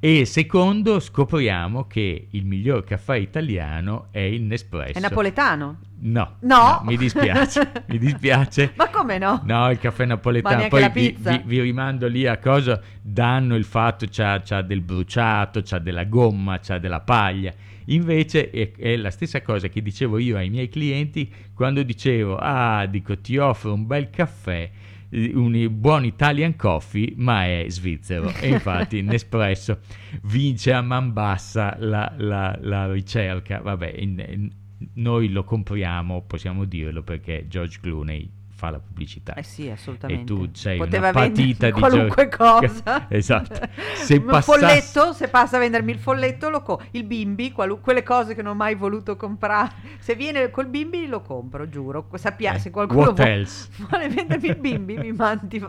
E 0.06 0.26
secondo, 0.26 1.00
scopriamo 1.00 1.88
che 1.88 2.28
il 2.32 2.46
miglior 2.46 2.84
caffè 2.84 3.16
italiano 3.16 4.08
è 4.12 4.20
il 4.20 4.42
Nespresso. 4.42 4.98
È 4.98 5.00
napoletano? 5.00 5.78
No, 6.00 6.36
no. 6.42 6.58
no 6.58 6.82
mi 6.84 6.98
dispiace, 6.98 7.72
mi 7.88 7.98
dispiace. 7.98 8.74
Ma 8.76 8.90
come 8.90 9.18
no? 9.18 9.42
No, 9.46 9.72
il 9.72 9.80
caffè 9.80 10.04
napoletano. 10.04 10.68
Poi 10.68 10.92
vi, 10.92 11.16
vi, 11.18 11.42
vi, 11.46 11.62
rimando 11.62 12.10
lì 12.10 12.28
a 12.28 12.38
cosa 12.38 12.82
danno 13.02 13.56
il 13.56 13.64
fatto 13.64 14.06
c'ha, 14.12 14.42
c'ha 14.44 14.62
del 14.62 14.82
bruciato, 14.82 15.62
c'ha 15.64 15.80
della 15.80 16.04
gomma, 16.04 16.60
c'ha 16.60 16.80
della 16.80 17.00
paglia. 17.00 17.54
Invece 17.86 18.50
è, 18.50 18.74
è, 18.74 18.98
la 18.98 19.10
stessa 19.10 19.42
cosa 19.42 19.70
che 19.70 19.82
dicevo 19.82 20.18
io 20.18 20.36
ai 20.36 20.50
miei 20.50 20.68
clienti 20.68 21.32
quando 21.54 21.82
dicevo, 21.82 22.36
ah, 22.36 22.86
dico, 22.88 23.18
ti 23.20 23.38
offro 23.38 23.72
un 23.72 23.88
bel 23.88 24.10
caffè, 24.10 24.70
un 25.14 25.68
buon 25.72 26.06
Italian 26.06 26.56
coffee, 26.56 27.14
ma 27.16 27.46
è 27.46 27.66
svizzero. 27.68 28.34
E 28.40 28.50
infatti 28.50 29.02
Nespresso 29.04 29.80
vince 30.24 30.74
a 30.74 30.82
man 30.82 31.14
bassa 31.14 31.76
la, 31.80 32.14
la, 32.18 32.58
la 32.62 32.92
ricerca. 32.92 33.62
Vabbè, 33.62 33.94
in, 33.98 34.26
in, 34.28 34.52
noi 34.96 35.30
lo 35.30 35.44
compriamo, 35.44 36.24
possiamo 36.24 36.66
dirlo, 36.66 37.04
perché 37.04 37.48
George 37.48 37.80
Clooney 37.82 38.42
fa 38.64 38.70
la 38.70 38.80
pubblicità. 38.80 39.34
Eh 39.34 39.44
sì, 39.44 39.70
assolutamente. 39.70 40.22
E 40.22 40.26
tu 40.26 40.50
sei 40.54 40.78
Poteva 40.78 41.10
una 41.10 41.20
patita 41.20 41.66
di 41.66 41.72
qualunque 41.74 42.30
gio- 42.30 42.38
cosa. 42.38 43.08
esatto. 43.12 43.60
Se 43.96 44.16
Un 44.24 44.26
passasse- 44.26 44.60
folletto, 44.60 45.12
se 45.14 45.28
passa 45.28 45.58
a 45.58 45.60
vendermi 45.60 45.92
il 45.92 46.00
folletto, 46.00 46.50
lo 46.50 46.62
co- 46.62 46.82
il 46.92 47.04
bimbi, 47.04 47.52
qualu- 47.52 47.82
quelle 47.82 48.04
cose 48.04 48.34
che 48.36 48.42
non 48.42 48.54
ho 48.54 48.56
mai 48.56 48.76
voluto 48.76 49.18
comprare. 49.18 49.72
Se 50.00 50.16
viene 50.16 50.50
col 50.50 50.68
bimbi 50.68 51.08
lo 51.08 51.20
compro, 51.22 51.68
giuro. 51.68 52.08
Sappia, 52.16 52.54
Eh, 52.54 52.60
se 52.60 52.70
qualcuno 52.70 53.12
vuole, 53.12 53.46
vuole 53.90 54.08
vendermi 54.10 54.48
il 54.48 54.56
bimbi, 54.58 54.98
mi 54.98 55.12
mandi 55.12 55.62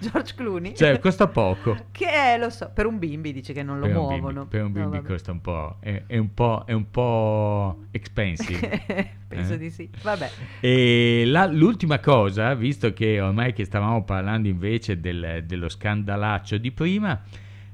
George 0.00 0.34
Clooney. 0.34 0.74
Cioè, 0.74 0.98
costa 0.98 1.28
poco. 1.28 1.76
Che 1.92 2.06
è, 2.06 2.36
lo 2.38 2.50
so, 2.50 2.70
per 2.74 2.86
un 2.86 2.98
bimbi 2.98 3.32
dice 3.32 3.52
che 3.52 3.62
non 3.62 3.78
lo 3.78 3.86
per 3.86 3.96
un 3.96 4.02
muovono. 4.02 4.46
bimbi, 4.46 4.48
per 4.48 4.60
un 4.64 4.72
No, 4.72 4.80
bimbi 4.80 4.96
vabbè. 4.96 5.06
costa 5.08 5.30
un 5.30 5.40
po', 5.40 5.76
è, 5.80 6.02
è 6.06 6.18
un 6.18 6.34
po', 6.34 6.62
è 6.66 6.72
un 6.72 6.90
po' 6.90 7.76
expensive. 7.92 9.20
Penso 9.36 9.54
Eh? 9.54 9.58
di 9.58 9.70
sì. 9.70 9.88
Vabbè. 10.02 10.30
E 10.60 11.24
la- 11.26 11.46
l'ultima 11.46 11.98
cosa, 12.00 12.54
visto 12.54 12.92
che 12.92 13.20
ormai 13.20 13.52
che 13.52 13.64
stavamo 13.64 14.04
parlando 14.04 14.48
invece 14.48 15.00
del- 15.00 15.44
dello 15.46 15.68
scandalaccio 15.68 16.58
di 16.58 16.70
prima, 16.72 17.20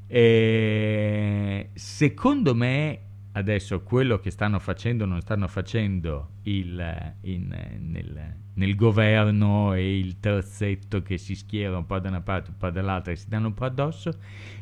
eh, 0.07 1.69
secondo 1.75 2.55
me 2.55 3.01
adesso 3.33 3.83
quello 3.83 4.19
che 4.19 4.31
stanno 4.31 4.59
facendo 4.59 5.05
non 5.05 5.21
stanno 5.21 5.47
facendo 5.47 6.31
il, 6.45 7.15
in- 7.23 7.55
nel, 7.91 8.35
nel 8.55 8.75
governo 8.75 9.75
e 9.75 9.99
il 9.99 10.19
terzetto 10.19 11.03
che 11.03 11.19
si 11.19 11.35
schiera 11.37 11.77
un 11.77 11.87
po' 11.87 11.99
da 12.01 12.09
una 12.09 12.21
parte 12.21 12.51
un 12.51 12.57
po' 12.57 12.71
dall'altra 12.71 13.13
e 13.13 13.17
si 13.17 13.29
danno 13.29 13.49
un 13.49 13.55
po' 13.55 13.65
addosso, 13.67 14.11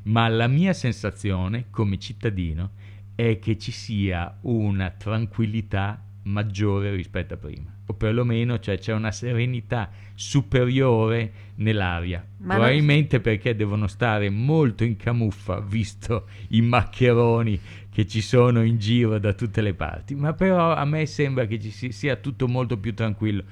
ma 0.05 0.29
la 0.29 0.47
mia 0.47 0.73
sensazione 0.75 1.67
come 1.71 1.99
cittadino 1.99 2.71
è 3.15 3.39
che 3.39 3.57
ci 3.57 3.73
sia 3.73 4.37
una 4.43 4.91
tranquillità 4.91 6.03
maggiore 6.27 6.95
rispetto 6.95 7.35
a 7.35 7.37
prima, 7.37 7.73
o 7.87 7.95
perlomeno 7.95 8.59
cioè, 8.59 8.79
c'è 8.79 8.93
una 8.93 9.13
serenità 9.13 9.91
superiore 10.15 11.33
nell'aria, 11.57 12.25
Ma 12.39 12.47
non- 12.47 12.57
probabilmente 12.57 13.21
perché 13.21 13.55
devono 13.57 13.87
stare 13.87 14.29
molto 14.31 14.85
in 14.85 14.97
camuffa, 14.97 15.61
visto 15.61 16.27
i 16.49 16.61
maccheroni 16.63 17.61
che 17.91 18.07
ci 18.07 18.21
sono 18.21 18.63
in 18.63 18.79
giro 18.79 19.19
da 19.19 19.33
tutte 19.33 19.61
le 19.61 19.75
parti, 19.75 20.15
ma 20.15 20.33
però 20.35 20.75
a 20.75 20.85
me 20.85 21.07
sembra 21.07 21.47
che 21.47 21.59
ci 21.61 21.71
si- 21.71 21.93
sia 21.93 22.17
tutto 22.17 22.47
molto 22.49 22.77
più 22.79 22.93
tranquillo, 22.95 23.45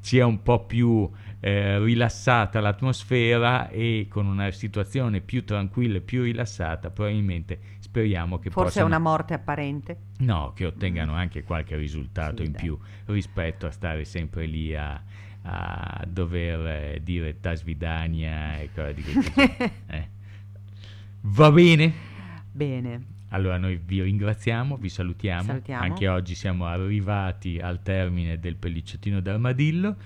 sia 0.00 0.26
un 0.26 0.42
po' 0.42 0.64
più 0.66 1.08
eh, 1.44 1.78
rilassata 1.80 2.60
l'atmosfera 2.60 3.68
e 3.68 4.06
con 4.08 4.26
una 4.26 4.50
situazione 4.52 5.20
più 5.20 5.44
tranquilla 5.44 5.96
e 5.96 6.00
più 6.00 6.22
rilassata, 6.22 6.90
probabilmente 6.90 7.58
speriamo 7.92 8.38
che 8.38 8.48
Forse 8.48 8.80
è 8.80 8.82
possano... 8.82 8.86
una 8.86 8.98
morte 8.98 9.34
apparente. 9.34 9.98
No, 10.20 10.52
che 10.54 10.64
ottengano 10.64 11.12
anche 11.12 11.42
qualche 11.42 11.76
risultato 11.76 12.38
Sì, 12.38 12.44
in 12.46 12.52
dai. 12.52 12.62
più 12.62 12.78
rispetto 13.06 13.66
a 13.66 13.70
stare 13.70 14.04
sempre 14.06 14.46
lì 14.46 14.74
a, 14.74 14.98
a 15.42 16.02
dover 16.08 16.66
eh, 16.94 17.00
dire 17.02 17.38
Tasvidania 17.38 18.58
e 18.60 18.70
cose 18.74 18.94
di 18.94 19.02
questo 19.02 19.40
eh. 19.88 20.08
Va 21.20 21.52
bene? 21.52 21.92
Bene. 22.50 23.06
Allora 23.28 23.58
noi 23.58 23.76
vi 23.76 24.02
ringraziamo, 24.02 24.76
vi 24.76 24.88
salutiamo. 24.88 25.42
Salutiamo. 25.42 25.82
Anche 25.82 26.08
oggi 26.08 26.34
siamo 26.34 26.64
arrivati 26.66 27.58
al 27.58 27.82
termine 27.82 28.38
del 28.38 28.56
pellicciottino 28.56 29.20
d'armadillo 29.20 29.96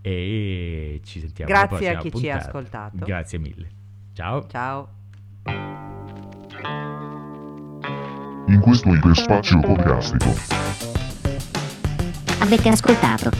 e 0.00 1.00
ci 1.04 1.18
sentiamo 1.20 1.50
Grazie 1.50 1.88
a 1.88 1.98
chi 1.98 2.10
ci 2.12 2.28
ha 2.28 2.36
puntata. 2.36 2.46
ascoltato. 2.46 3.04
Grazie 3.04 3.38
mille. 3.38 3.68
Ciao. 4.12 4.46
Ciao. 4.46 4.88
In 8.52 8.60
questo 8.60 8.92
iperspazio 8.92 9.60
podcastico. 9.60 10.34
Avete 12.38 12.68
ascoltato 12.68 13.30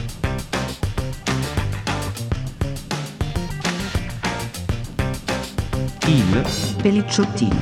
Il 6.05 6.45
Pelicciottini. 6.81 7.59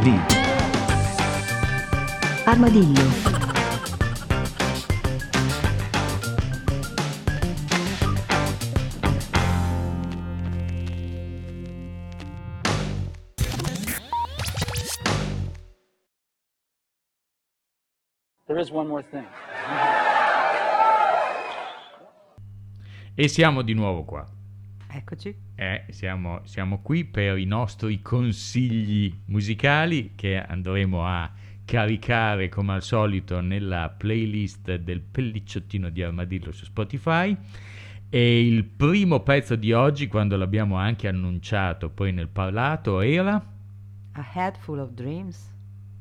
di 0.00 0.20
Armadillo. 2.44 3.43
Is 18.64 18.70
one 18.70 18.88
more 18.88 19.02
thing. 19.02 19.26
E 23.16 23.28
siamo 23.28 23.62
di 23.62 23.74
nuovo 23.74 24.02
qua. 24.02 24.26
Eccoci. 24.88 25.32
Eh, 25.54 25.84
siamo, 25.90 26.40
siamo 26.46 26.80
qui 26.82 27.04
per 27.04 27.38
i 27.38 27.44
nostri 27.44 28.02
consigli 28.02 29.16
musicali 29.26 30.14
che 30.16 30.36
andremo 30.36 31.06
a 31.06 31.30
caricare 31.64 32.48
come 32.48 32.72
al 32.72 32.82
solito 32.82 33.40
nella 33.40 33.88
playlist 33.96 34.74
del 34.74 35.00
pellicciottino 35.00 35.90
di 35.90 36.02
Armadillo 36.02 36.50
su 36.50 36.64
Spotify. 36.64 37.36
E 38.08 38.46
il 38.46 38.64
primo 38.64 39.20
pezzo 39.20 39.54
di 39.54 39.72
oggi, 39.72 40.08
quando 40.08 40.36
l'abbiamo 40.36 40.74
anche 40.74 41.06
annunciato 41.06 41.90
poi 41.90 42.12
nel 42.12 42.28
parlato, 42.28 43.00
era 43.00 43.34
A 43.34 44.30
Head 44.34 44.56
Full 44.58 44.80
of 44.80 44.90
Dreams 44.90 45.54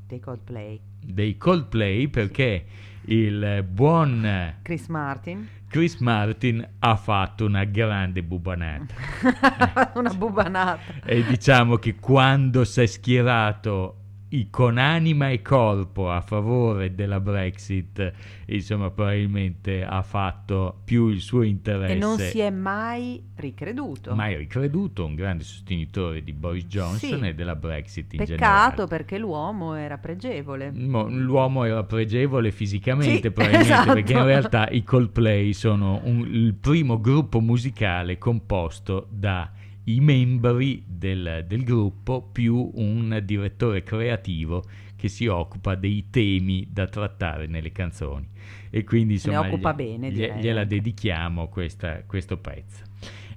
dei 0.07 0.19
Coldplay. 0.19 0.92
Dei 1.05 1.37
Coldplay 1.37 2.07
perché 2.07 2.65
il 3.05 3.65
buon 3.67 4.55
Chris 4.61 4.87
Martin. 4.87 5.47
Chris 5.67 5.95
Martin 5.97 6.65
ha 6.79 6.95
fatto 6.95 7.45
una 7.45 7.63
grande 7.63 8.21
bubanata. 8.21 8.93
Una 9.97 10.13
bubanata. 10.13 11.01
E 11.03 11.23
diciamo 11.23 11.77
che 11.77 11.95
quando 11.95 12.63
si 12.63 12.81
è 12.81 12.85
schierato 12.85 14.02
con 14.49 14.77
anima 14.79 15.29
e 15.29 15.41
corpo 15.43 16.09
a 16.11 16.21
favore 16.21 16.95
della 16.95 17.19
Brexit, 17.19 18.11
insomma, 18.47 18.89
probabilmente 18.89 19.83
ha 19.85 20.01
fatto 20.01 20.79
più 20.83 21.07
il 21.09 21.21
suo 21.21 21.43
interesse. 21.43 21.93
E 21.93 21.97
non 21.97 22.17
si 22.17 22.39
è 22.39 22.49
mai 22.49 23.21
ricreduto. 23.35 24.15
mai 24.15 24.35
ricreduto, 24.35 25.05
un 25.05 25.13
grande 25.15 25.43
sostenitore 25.43 26.23
di 26.23 26.33
Boris 26.33 26.65
Johnson 26.65 27.19
Sì. 27.21 27.27
e 27.27 27.35
della 27.35 27.55
Brexit 27.55 28.13
in 28.13 28.19
Peccato 28.19 28.35
generale. 28.35 28.87
perché 28.87 29.17
l'uomo 29.19 29.75
era 29.75 29.97
pregevole. 29.99 30.71
Mo- 30.71 31.07
L'uomo 31.09 31.63
era 31.65 31.83
pregevole 31.83 32.51
fisicamente, 32.51 33.21
Sì, 33.27 33.29
probabilmente, 33.31 33.71
esatto. 33.73 33.93
perché 33.93 34.13
in 34.13 34.23
realtà 34.25 34.67
i 34.69 34.83
Coldplay 34.83 35.53
sono 35.53 36.01
un- 36.05 36.27
il 36.27 36.55
primo 36.55 36.99
gruppo 36.99 37.39
musicale 37.39 38.17
composto 38.17 39.07
da 39.11 39.51
i 39.85 39.99
membri 39.99 40.83
del, 40.87 41.45
del 41.47 41.63
gruppo 41.63 42.21
più 42.31 42.71
un 42.75 43.21
direttore 43.23 43.83
creativo 43.83 44.63
che 44.95 45.09
si 45.09 45.27
occupa 45.27 45.75
dei 45.75 46.07
temi 46.09 46.67
da 46.71 46.87
trattare 46.87 47.47
nelle 47.47 47.71
canzoni. 47.71 48.27
E 48.69 48.83
quindi 48.85 49.13
insomma 49.13 49.41
occupa 49.41 49.73
gli- 49.73 49.75
bene, 49.75 50.11
gli- 50.11 50.31
gliela 50.39 50.63
dedichiamo 50.63 51.49
questa- 51.49 52.03
questo 52.05 52.37
pezzo. 52.37 52.83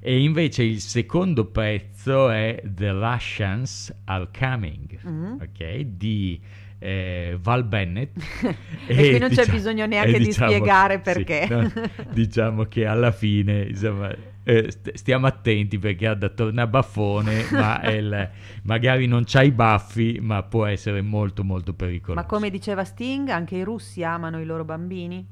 E 0.00 0.20
invece 0.22 0.62
il 0.62 0.78
secondo 0.80 1.46
pezzo 1.46 2.30
è 2.30 2.62
The 2.64 2.92
Russians 2.92 3.92
Are 4.04 4.28
Coming, 4.36 4.98
Mhm. 5.02 5.38
ok? 5.42 5.80
Di 5.80 6.40
eh, 6.78 7.36
Val 7.40 7.64
Bennett. 7.64 8.14
E 8.86 8.94
qui 8.94 9.18
non 9.18 9.30
c'è 9.30 9.40
diciamo- 9.40 9.52
bisogno 9.56 9.86
neanche 9.86 10.14
e 10.16 10.18
di 10.18 10.24
diciamo- 10.26 10.50
spiegare 10.52 10.94
sì, 10.96 11.00
perché. 11.00 11.46
no, 11.50 11.72
diciamo 12.12 12.64
che 12.64 12.86
alla 12.86 13.10
fine, 13.10 13.62
insomma, 13.62 14.14
eh, 14.48 14.70
st- 14.70 14.94
stiamo 14.94 15.26
attenti 15.26 15.76
perché 15.76 16.06
ha 16.06 16.14
da 16.14 16.28
tornabaffone, 16.28 17.46
ma 17.50 17.82
il- 17.90 18.30
magari 18.62 19.06
non 19.08 19.24
c'ha 19.26 19.42
i 19.42 19.50
baffi, 19.50 20.18
ma 20.22 20.44
può 20.44 20.66
essere 20.66 21.02
molto 21.02 21.42
molto 21.42 21.74
pericoloso. 21.74 22.20
Ma 22.20 22.26
come 22.26 22.48
diceva 22.48 22.84
Sting, 22.84 23.28
anche 23.28 23.56
i 23.56 23.64
russi 23.64 24.04
amano 24.04 24.40
i 24.40 24.44
loro 24.44 24.64
bambini? 24.64 25.26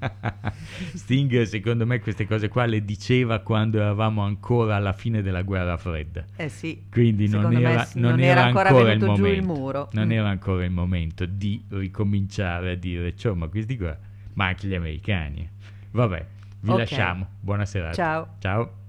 Sting, 0.94 1.42
secondo 1.42 1.86
me, 1.86 2.00
queste 2.00 2.26
cose 2.26 2.48
qua 2.48 2.64
le 2.64 2.84
diceva 2.84 3.40
quando 3.40 3.78
eravamo 3.78 4.22
ancora 4.22 4.76
alla 4.76 4.92
fine 4.92 5.22
della 5.22 5.42
guerra 5.42 5.76
fredda. 5.76 6.24
Eh 6.36 6.48
sì. 6.48 6.84
Quindi 6.90 7.28
non 7.28 7.52
era, 7.54 7.86
non 7.94 8.10
non 8.12 8.20
era 8.20 8.44
ancora 8.44 8.68
ancora 8.70 8.92
il 8.92 8.98
giù 8.98 9.04
il 9.06 9.42
momento. 9.42 9.46
muro. 9.52 9.88
Non 9.92 10.06
Mm. 10.08 10.12
era 10.12 10.28
ancora 10.28 10.64
il 10.64 10.70
momento 10.70 11.26
di 11.26 11.62
ricominciare 11.68 12.72
a 12.72 12.74
dire, 12.76 13.14
ciao, 13.16 13.34
ma 13.34 13.48
questi 13.48 13.76
qua, 13.76 13.96
ma 14.34 14.46
anche 14.46 14.66
gli 14.68 14.74
americani. 14.74 15.48
Vabbè, 15.92 16.26
vi 16.60 16.70
Ok. 16.70 16.78
lasciamo. 16.78 17.26
Buona 17.40 17.64
serata. 17.64 17.94
Ciao. 17.94 18.36
Ciao. 18.38 18.79